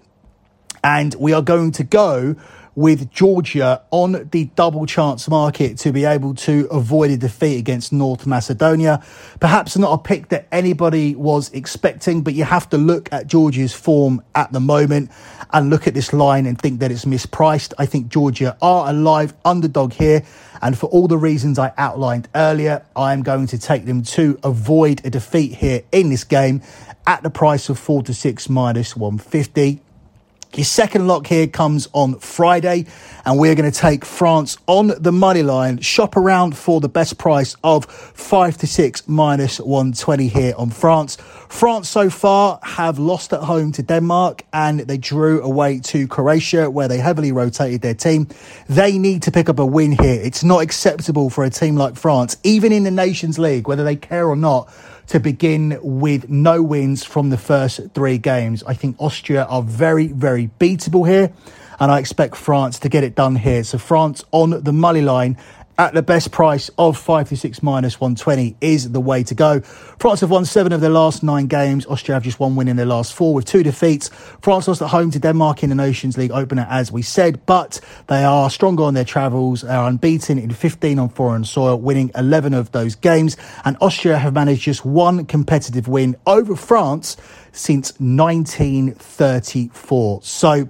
and 0.81 1.13
we 1.15 1.33
are 1.33 1.41
going 1.41 1.73
to 1.73 1.83
go 1.83 2.37
with 2.77 3.09
Georgia 3.09 3.81
on 3.89 4.29
the 4.31 4.45
double 4.55 4.85
chance 4.85 5.27
market 5.27 5.79
to 5.79 5.91
be 5.91 6.05
able 6.05 6.35
to 6.35 6.67
avoid 6.69 7.09
a 7.09 7.17
defeat 7.17 7.57
against 7.57 7.91
North 7.91 8.27
Macedonia. 8.27 9.03
Perhaps 9.39 9.79
not 9.79 9.93
a 9.93 9.97
pick 9.97 10.29
that 10.29 10.47
anybody 10.51 11.15
was 11.15 11.51
expecting, 11.53 12.21
but 12.21 12.35
you 12.35 12.43
have 12.43 12.69
to 12.69 12.77
look 12.77 13.11
at 13.11 13.25
Georgia's 13.25 13.73
form 13.73 14.21
at 14.35 14.51
the 14.51 14.59
moment 14.59 15.09
and 15.51 15.71
look 15.71 15.87
at 15.87 15.95
this 15.95 16.13
line 16.13 16.45
and 16.45 16.61
think 16.61 16.79
that 16.79 16.91
it's 16.91 17.05
mispriced. 17.05 17.73
I 17.79 17.87
think 17.87 18.09
Georgia 18.09 18.55
are 18.61 18.91
a 18.91 18.93
live 18.93 19.33
underdog 19.43 19.93
here. 19.93 20.23
And 20.61 20.77
for 20.77 20.85
all 20.91 21.07
the 21.07 21.17
reasons 21.17 21.57
I 21.57 21.73
outlined 21.79 22.29
earlier, 22.35 22.85
I 22.95 23.11
am 23.11 23.23
going 23.23 23.47
to 23.47 23.57
take 23.57 23.85
them 23.85 24.03
to 24.03 24.39
avoid 24.43 25.03
a 25.03 25.09
defeat 25.09 25.55
here 25.55 25.81
in 25.91 26.11
this 26.11 26.23
game 26.23 26.61
at 27.07 27.23
the 27.23 27.31
price 27.31 27.69
of 27.69 27.79
4 27.79 28.03
to 28.03 28.13
6 28.13 28.49
minus 28.49 28.95
150. 28.95 29.81
Your 30.55 30.65
second 30.65 31.07
lock 31.07 31.27
here 31.27 31.45
comes 31.45 31.87
on 31.93 32.15
Friday, 32.15 32.85
and 33.25 33.37
we're 33.37 33.53
going 33.53 33.71
to 33.71 33.77
take 33.77 34.05
France 34.05 34.57
on 34.65 34.91
the 34.99 35.11
money 35.11 35.43
line. 35.43 35.79
Shop 35.79 36.15
around 36.15 36.57
for 36.57 36.79
the 36.79 36.89
best 36.89 37.17
price 37.17 37.55
of 37.63 37.85
five 37.85 38.57
to 38.59 38.67
six 38.67 39.07
minus 39.07 39.59
120 39.59 40.27
here 40.27 40.53
on 40.57 40.69
France. 40.69 41.17
France 41.49 41.89
so 41.89 42.09
far 42.09 42.59
have 42.63 42.97
lost 42.97 43.33
at 43.33 43.41
home 43.41 43.71
to 43.73 43.83
Denmark 43.83 44.43
and 44.51 44.79
they 44.79 44.97
drew 44.97 45.41
away 45.43 45.79
to 45.79 46.07
Croatia, 46.07 46.71
where 46.71 46.87
they 46.87 46.97
heavily 46.97 47.31
rotated 47.31 47.81
their 47.81 47.93
team. 47.93 48.27
They 48.67 48.97
need 48.97 49.23
to 49.23 49.31
pick 49.31 49.49
up 49.49 49.59
a 49.59 49.65
win 49.65 49.91
here. 49.91 50.19
It's 50.21 50.43
not 50.43 50.63
acceptable 50.63 51.29
for 51.29 51.43
a 51.43 51.49
team 51.49 51.75
like 51.75 51.95
France, 51.95 52.37
even 52.43 52.71
in 52.71 52.83
the 52.83 52.91
Nations 52.91 53.37
League, 53.37 53.67
whether 53.67 53.83
they 53.83 53.95
care 53.95 54.27
or 54.27 54.35
not 54.35 54.73
to 55.07 55.19
begin 55.19 55.79
with 55.81 56.29
no 56.29 56.61
wins 56.61 57.03
from 57.03 57.29
the 57.29 57.37
first 57.37 57.79
three 57.93 58.17
games. 58.17 58.63
I 58.67 58.73
think 58.73 58.95
Austria 58.99 59.45
are 59.45 59.61
very, 59.61 60.07
very 60.07 60.49
beatable 60.59 61.07
here, 61.07 61.31
and 61.79 61.91
I 61.91 61.99
expect 61.99 62.35
France 62.35 62.79
to 62.79 62.89
get 62.89 63.03
it 63.03 63.15
done 63.15 63.37
here. 63.37 63.63
So 63.63 63.77
France 63.77 64.23
on 64.31 64.63
the 64.63 64.73
money 64.73 65.01
line 65.01 65.37
at 65.77 65.93
the 65.93 66.01
best 66.01 66.31
price 66.31 66.71
of 66.77 66.97
5 66.97 67.29
to 67.29 67.37
6 67.37 67.61
minus 67.61 68.01
120 68.01 68.55
is 68.61 68.91
the 68.91 68.99
way 68.99 69.21
to 69.23 69.35
go. 69.35 69.59
France 69.61 70.21
have 70.21 70.31
won 70.31 70.45
seven 70.45 70.73
of 70.73 70.81
their 70.81 70.89
last 70.89 71.21
nine 71.23 71.45
games. 71.47 71.85
Austria 71.85 72.15
have 72.15 72.23
just 72.23 72.39
one 72.39 72.55
win 72.55 72.67
in 72.67 72.77
their 72.77 72.85
last 72.85 73.13
four 73.13 73.35
with 73.35 73.45
two 73.45 73.63
defeats. 73.63 74.09
France 74.41 74.67
lost 74.67 74.81
at 74.81 74.89
home 74.89 75.11
to 75.11 75.19
Denmark 75.19 75.61
in 75.63 75.69
the 75.69 75.75
Nations 75.75 76.17
League 76.17 76.31
opener, 76.31 76.65
as 76.69 76.91
we 76.91 77.03
said, 77.03 77.45
but 77.45 77.79
they 78.07 78.23
are 78.23 78.49
stronger 78.49 78.83
on 78.83 78.95
their 78.95 79.05
travels, 79.05 79.61
they 79.61 79.69
are 79.69 79.87
unbeaten 79.87 80.39
in 80.39 80.51
15 80.51 80.99
on 80.99 81.09
foreign 81.09 81.45
soil, 81.45 81.79
winning 81.79 82.11
11 82.15 82.53
of 82.53 82.71
those 82.71 82.95
games. 82.95 83.37
And 83.63 83.77
Austria 83.79 84.17
have 84.17 84.33
managed 84.33 84.63
just 84.63 84.83
one 84.83 85.25
competitive 85.25 85.87
win 85.87 86.17
over 86.25 86.55
France 86.55 87.15
since 87.51 87.91
1934. 87.99 90.21
So 90.23 90.69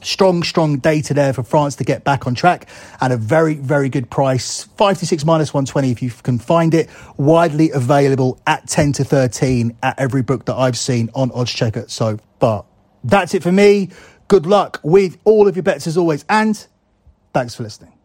strong, 0.00 0.42
strong 0.42 0.78
data 0.78 1.14
there 1.14 1.32
for 1.32 1.42
France 1.42 1.76
to 1.76 1.84
get 1.84 2.04
back 2.04 2.26
on 2.26 2.34
track 2.34 2.68
at 3.00 3.12
a 3.12 3.16
very, 3.16 3.54
very 3.54 3.88
good 3.88 4.10
price. 4.10 4.64
Five 4.76 4.98
to 4.98 5.06
six 5.06 5.24
minus 5.24 5.52
120 5.52 5.90
if 5.90 6.02
you 6.02 6.10
can 6.10 6.38
find 6.38 6.74
it. 6.74 6.88
Widely 7.16 7.70
available 7.70 8.40
at 8.46 8.68
10 8.68 8.92
to 8.94 9.04
13 9.04 9.76
at 9.82 9.98
every 9.98 10.22
book 10.22 10.44
that 10.46 10.54
I've 10.54 10.78
seen 10.78 11.10
on 11.14 11.30
Oddschecker 11.30 11.90
so 11.90 12.18
far. 12.40 12.64
That's 13.04 13.34
it 13.34 13.42
for 13.42 13.52
me. 13.52 13.90
Good 14.28 14.46
luck 14.46 14.80
with 14.82 15.18
all 15.24 15.46
of 15.46 15.56
your 15.56 15.62
bets 15.62 15.86
as 15.86 15.96
always. 15.96 16.24
And 16.28 16.66
thanks 17.32 17.54
for 17.54 17.62
listening. 17.62 17.95